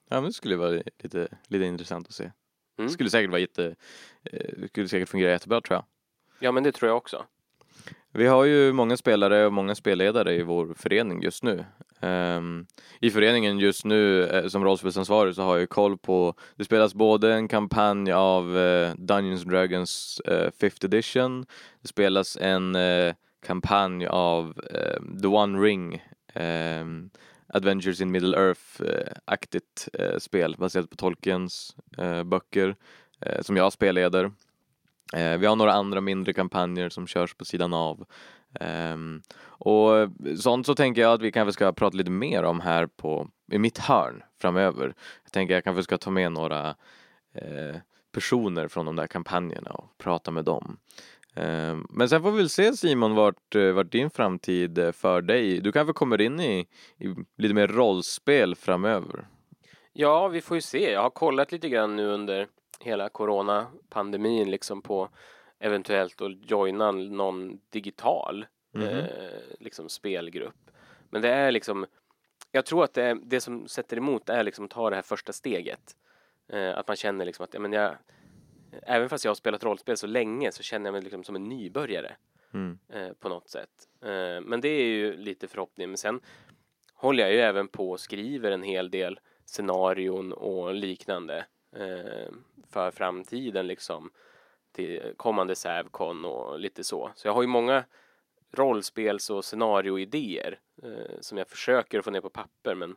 Ja, 0.10 0.16
men 0.16 0.24
det 0.24 0.34
skulle 0.34 0.56
vara 0.56 0.70
lite, 0.70 1.28
lite 1.48 1.66
intressant 1.66 2.08
att 2.08 2.14
se. 2.14 2.24
Mm. 2.24 2.88
Det 2.88 2.90
skulle 2.90 3.10
säkert 3.10 3.30
vara 3.30 3.40
jätte, 3.40 3.76
eh, 4.24 4.68
skulle 4.68 4.88
säkert 4.88 5.10
fungera 5.10 5.32
jättebra 5.32 5.62
tror 5.62 5.76
jag. 5.76 5.86
Ja, 6.44 6.52
men 6.52 6.64
det 6.64 6.72
tror 6.72 6.90
jag 6.90 6.98
också. 6.98 7.26
Vi 8.12 8.28
har 8.28 8.44
ju 8.44 8.74
många 8.74 8.98
spelare 8.98 9.46
och 9.46 9.54
många 9.54 9.76
spelledare 9.76 10.36
i 10.36 10.44
vår 10.44 10.74
förening 10.78 11.22
just 11.22 11.44
nu. 11.44 11.66
Um, 12.00 12.68
I 13.00 13.12
föreningen 13.12 13.60
just 13.60 13.86
nu 13.86 14.24
eh, 14.24 14.48
som 14.48 14.64
rollspelsansvarig 14.64 15.36
så 15.36 15.42
har 15.42 15.58
jag 15.58 15.70
koll 15.70 15.98
på, 15.98 16.36
det 16.56 16.66
spelas 16.66 16.94
både 16.94 17.34
en 17.34 17.48
kampanj 17.48 18.12
av 18.12 18.58
uh, 18.58 18.94
Dungeons 18.96 19.44
Dragons 19.44 20.22
eh, 20.26 20.50
5th 20.60 20.86
edition, 20.86 21.46
det 21.82 21.88
spelas 21.88 22.38
en 22.42 22.76
uh, 22.76 23.14
kampanj 23.46 24.06
av 24.08 24.46
uh, 24.48 25.20
The 25.22 25.28
One 25.28 25.60
Ring, 25.60 26.04
um, 26.36 27.10
Adventures 27.48 28.02
in 28.02 28.12
Middle 28.12 28.38
Earth-aktigt 28.38 29.90
spel 30.18 30.56
baserat 30.58 30.90
på 30.90 30.96
Tolkiens 30.96 31.76
böcker 32.26 32.76
som 33.42 33.58
jag 33.58 33.74
spelleder. 33.74 34.32
Eh, 35.14 35.38
vi 35.38 35.46
har 35.46 35.56
några 35.56 35.74
andra 35.74 36.02
mindre 36.02 36.34
kampanjer 36.34 36.90
som 36.90 37.08
körs 37.08 37.34
på 37.34 37.46
sidan 37.46 37.74
av. 37.74 38.06
Ehm, 38.60 39.22
och 39.46 40.10
sånt 40.40 40.66
så 40.66 40.76
tänker 40.76 41.02
jag 41.02 41.14
att 41.14 41.22
vi 41.22 41.32
kanske 41.32 41.54
ska 41.54 41.74
prata 41.74 41.98
lite 41.98 42.12
mer 42.12 42.44
om 42.44 42.60
här 42.60 42.86
på, 42.86 43.30
i 43.52 43.58
mitt 43.58 43.78
hörn 43.78 44.24
framöver. 44.42 44.96
Jag 45.24 45.32
tänker 45.32 45.54
jag 45.54 45.64
kanske 45.64 45.84
ska 45.84 45.98
ta 45.98 46.12
med 46.12 46.32
några 46.32 46.70
eh, 47.36 47.76
personer 48.12 48.68
från 48.68 48.86
de 48.86 48.96
där 48.96 49.08
kampanjerna 49.08 49.72
och 49.72 49.98
prata 49.98 50.32
med 50.32 50.46
dem. 50.46 50.78
Ehm, 51.36 51.88
men 51.90 52.10
sen 52.10 52.22
får 52.22 52.32
vi 52.32 52.38
väl 52.38 52.50
se 52.50 52.74
Simon 52.74 53.16
vart, 53.16 53.56
eh, 53.56 53.72
vart 53.72 53.92
din 53.92 54.10
framtid 54.10 54.78
eh, 54.78 54.92
för 54.92 55.22
dig. 55.22 55.62
Du 55.62 55.72
kanske 55.72 55.94
kommer 55.94 56.22
in 56.22 56.40
i, 56.40 56.68
i 57.00 57.16
lite 57.38 57.54
mer 57.54 57.68
rollspel 57.68 58.56
framöver. 58.56 59.28
Ja, 59.94 60.28
vi 60.28 60.42
får 60.42 60.58
ju 60.58 60.62
se. 60.62 60.92
Jag 60.92 61.02
har 61.02 61.10
kollat 61.10 61.52
lite 61.52 61.70
grann 61.70 61.96
nu 61.96 62.08
under 62.08 62.48
hela 62.84 63.10
coronapandemin 63.10 64.52
liksom 64.52 64.82
på 64.82 65.10
eventuellt 65.60 66.22
att 66.22 66.52
joina 66.52 66.92
någon 66.92 67.60
digital 67.70 68.46
Mhm. 68.76 68.84
eh, 68.84 69.06
liksom 69.60 69.90
spelgrupp. 69.90 70.72
Men 71.10 71.22
det 71.22 71.30
är 71.30 71.52
liksom 71.52 71.86
jag 72.52 72.66
tror 72.66 72.84
att 72.84 72.94
det, 72.94 73.04
är, 73.04 73.16
det 73.24 73.42
som 73.42 73.68
sätter 73.68 73.98
emot 73.98 74.30
är 74.30 74.44
liksom 74.44 74.66
att 74.66 74.72
ta 74.72 74.90
det 74.90 74.96
här 74.96 75.04
första 75.04 75.34
steget. 75.34 75.96
Eh, 76.48 76.78
att 76.78 76.88
man 76.88 76.98
känner 76.98 77.26
liksom 77.26 77.44
att 77.44 77.54
ja, 77.54 77.60
men 77.60 77.74
jag, 77.74 77.96
även 78.84 79.10
fast 79.10 79.26
jag 79.26 79.30
har 79.30 79.36
spelat 79.36 79.64
rollspel 79.64 79.98
så 79.98 80.08
länge 80.08 80.52
så 80.52 80.64
känner 80.64 80.86
jag 80.88 80.92
mig 80.94 81.02
liksom 81.02 81.24
som 81.24 81.36
en 81.36 81.50
nybörjare 81.50 82.16
Mm. 82.54 82.80
eh, 82.90 83.14
på 83.14 83.30
något 83.30 83.50
sätt. 83.50 83.70
Eh, 84.02 84.42
men 84.42 84.62
det 84.62 84.68
är 84.68 84.86
ju 84.86 85.18
lite 85.18 85.48
förhoppning. 85.48 85.90
Men 85.90 85.98
sen 85.98 86.20
håller 86.94 87.24
jag 87.24 87.34
ju 87.34 87.40
även 87.40 87.68
på 87.68 87.92
och 87.92 88.00
skriver 88.00 88.52
en 88.52 88.64
hel 88.64 88.92
del 88.92 89.20
scenarion 89.46 90.34
och 90.34 90.74
liknande 90.74 91.46
för 92.70 92.92
framtiden 92.92 93.68
liksom 93.68 94.12
till 94.72 95.14
kommande 95.18 95.56
Sävcon 95.56 96.26
och 96.26 96.60
lite 96.60 96.84
så. 96.84 97.12
Så 97.16 97.28
jag 97.28 97.34
har 97.34 97.42
ju 97.42 97.48
många 97.48 97.84
rollspels 98.52 99.30
och 99.30 99.46
scenarioidéer 99.46 100.60
eh, 100.84 101.20
som 101.20 101.38
jag 101.38 101.48
försöker 101.48 102.02
få 102.02 102.12
ner 102.12 102.22
på 102.22 102.30
papper 102.30 102.76
men 102.76 102.96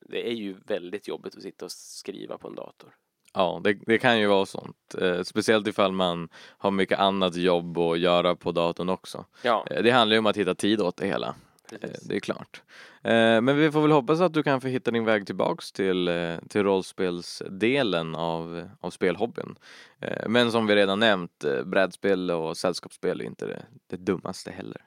det 0.00 0.28
är 0.28 0.34
ju 0.34 0.56
väldigt 0.66 1.08
jobbigt 1.08 1.36
att 1.36 1.42
sitta 1.42 1.64
och 1.64 1.72
skriva 1.72 2.38
på 2.38 2.48
en 2.48 2.54
dator. 2.54 2.94
Ja, 3.32 3.60
det, 3.64 3.72
det 3.72 3.98
kan 3.98 4.20
ju 4.20 4.26
vara 4.26 4.46
sånt. 4.46 4.94
Eh, 5.00 5.22
speciellt 5.22 5.66
ifall 5.66 5.92
man 5.92 6.28
har 6.34 6.70
mycket 6.70 6.98
annat 6.98 7.36
jobb 7.36 7.78
att 7.78 7.98
göra 7.98 8.36
på 8.36 8.52
datorn 8.52 8.88
också. 8.88 9.24
Ja, 9.42 9.66
Eh, 9.70 9.82
det 9.82 9.90
handlar 9.90 10.14
ju 10.14 10.18
om 10.18 10.26
att 10.26 10.36
hitta 10.36 10.54
tid 10.54 10.80
åt 10.80 10.96
det 10.96 11.06
hela. 11.06 11.34
Eh, 11.72 11.78
precis. 11.78 12.08
det 12.08 12.16
är 12.16 12.20
klart. 12.20 12.62
Eh, 13.02 13.40
men 13.40 13.56
vi 13.56 13.70
får 13.72 13.82
väl 13.82 13.90
hoppas 13.90 14.20
att 14.20 14.32
du 14.32 14.42
kan 14.42 14.60
få 14.60 14.68
hitta 14.68 14.90
din 14.90 15.04
väg 15.04 15.26
tillbaks 15.26 15.72
till, 15.72 16.08
eh, 16.08 16.38
till 16.48 16.62
rollspelsdelen 16.62 18.14
av, 18.14 18.68
av 18.80 18.90
spelhobbyn. 18.90 19.56
Eh, 20.00 20.28
men 20.28 20.52
som 20.52 20.66
vi 20.66 20.76
redan 20.76 20.98
nämnt, 20.98 21.44
eh, 21.44 21.64
brädspel 21.64 22.30
och 22.30 22.56
sällskapsspel 22.56 23.20
är 23.20 23.24
inte 23.24 23.46
det, 23.46 23.66
det 23.86 23.96
dummaste 23.96 24.50
heller. 24.50 24.82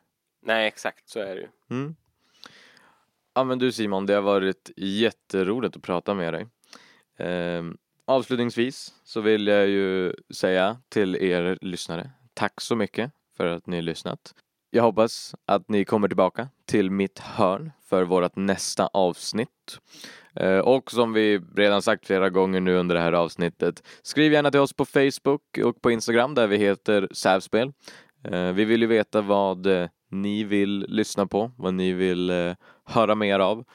Nej, 0.45 0.67
exakt 0.67 1.09
så 1.09 1.19
är 1.19 1.35
det 1.35 1.41
ju. 1.41 1.47
Mm. 1.69 1.95
Ja 3.35 3.43
men 3.43 3.59
du 3.59 3.71
Simon, 3.71 4.05
det 4.05 4.13
har 4.13 4.21
varit 4.21 4.71
jätteroligt 4.77 5.75
att 5.75 5.83
prata 5.83 6.13
med 6.13 6.33
dig. 6.33 6.47
Eh, 7.17 7.63
avslutningsvis 8.05 8.93
så 9.03 9.21
vill 9.21 9.47
jag 9.47 9.67
ju 9.67 10.13
säga 10.33 10.77
till 10.89 11.15
er 11.15 11.57
lyssnare, 11.61 12.11
tack 12.33 12.61
så 12.61 12.75
mycket 12.75 13.11
för 13.37 13.47
att 13.47 13.67
ni 13.67 13.77
har 13.77 13.81
lyssnat. 13.81 14.33
Jag 14.75 14.83
hoppas 14.83 15.35
att 15.45 15.69
ni 15.69 15.85
kommer 15.85 16.07
tillbaka 16.07 16.47
till 16.65 16.91
mitt 16.91 17.19
hörn 17.19 17.71
för 17.85 18.03
vårt 18.03 18.35
nästa 18.35 18.87
avsnitt. 18.87 19.79
Eh, 20.35 20.57
och 20.57 20.91
som 20.91 21.13
vi 21.13 21.41
redan 21.55 21.81
sagt 21.81 22.05
flera 22.07 22.29
gånger 22.29 22.59
nu 22.59 22.75
under 22.75 22.95
det 22.95 23.01
här 23.01 23.13
avsnittet, 23.13 23.83
skriv 24.01 24.33
gärna 24.33 24.51
till 24.51 24.59
oss 24.59 24.73
på 24.73 24.85
Facebook 24.85 25.57
och 25.65 25.81
på 25.81 25.91
Instagram 25.91 26.35
där 26.35 26.47
vi 26.47 26.57
heter 26.57 27.07
Sävspel. 27.11 27.73
Eh, 28.23 28.51
vi 28.51 28.65
vill 28.65 28.81
ju 28.81 28.87
veta 28.87 29.21
vad 29.21 29.65
eh, 29.65 29.89
ni 30.09 30.43
vill 30.43 30.85
lyssna 30.89 31.27
på, 31.27 31.51
vad 31.57 31.73
ni 31.73 31.91
vill 31.91 32.55
höra 32.83 33.15
mer 33.15 33.39
av. 33.39 33.65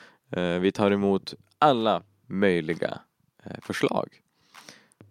Vi 0.60 0.72
tar 0.72 0.90
emot 0.90 1.34
alla 1.58 2.02
möjliga 2.26 2.98
förslag. 3.62 4.08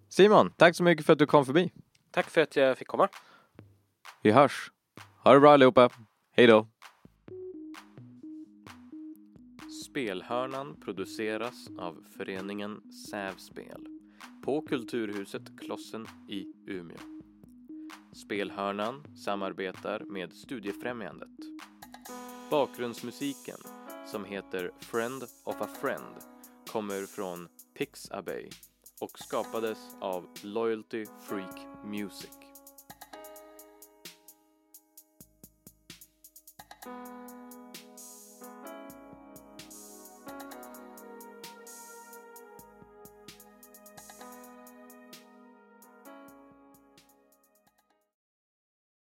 Simon, 0.10 0.52
tack 0.58 0.76
så 0.76 0.84
mycket 0.84 1.06
för 1.06 1.14
att 1.14 1.20
du 1.20 1.26
kom 1.26 1.46
förbi. 1.46 1.72
Tack 2.12 2.30
för 2.30 2.42
att 2.42 2.56
jag 2.56 2.78
fick 2.78 2.88
komma. 2.88 3.08
Vi 4.22 4.32
hörs. 4.32 4.72
Ha 5.28 5.34
det 5.34 5.40
bra 5.40 5.54
allihopa. 5.54 5.90
Hej 6.32 6.48
då. 6.48 6.68
Spelhörnan 9.86 10.76
produceras 10.82 11.68
av 11.78 12.04
föreningen 12.18 12.92
Sävspel 12.92 13.86
på 14.44 14.62
Kulturhuset 14.62 15.60
Klossen 15.60 16.08
i 16.30 16.46
Umeå. 16.68 16.98
Spelhörnan 18.14 19.04
samarbetar 19.16 20.00
med 20.00 20.34
Studiefrämjandet. 20.34 21.38
Bakgrundsmusiken, 22.52 23.58
som 24.06 24.26
heter 24.26 24.72
Friend 24.80 25.24
of 25.44 25.62
a 25.62 25.68
Friend, 25.82 26.16
kommer 26.72 27.06
från 27.06 27.48
Pixabay 27.78 28.50
och 29.02 29.20
skapades 29.20 29.78
av 30.02 30.28
Loyalty 30.44 31.06
Freak 31.30 31.86
Music. 31.86 32.47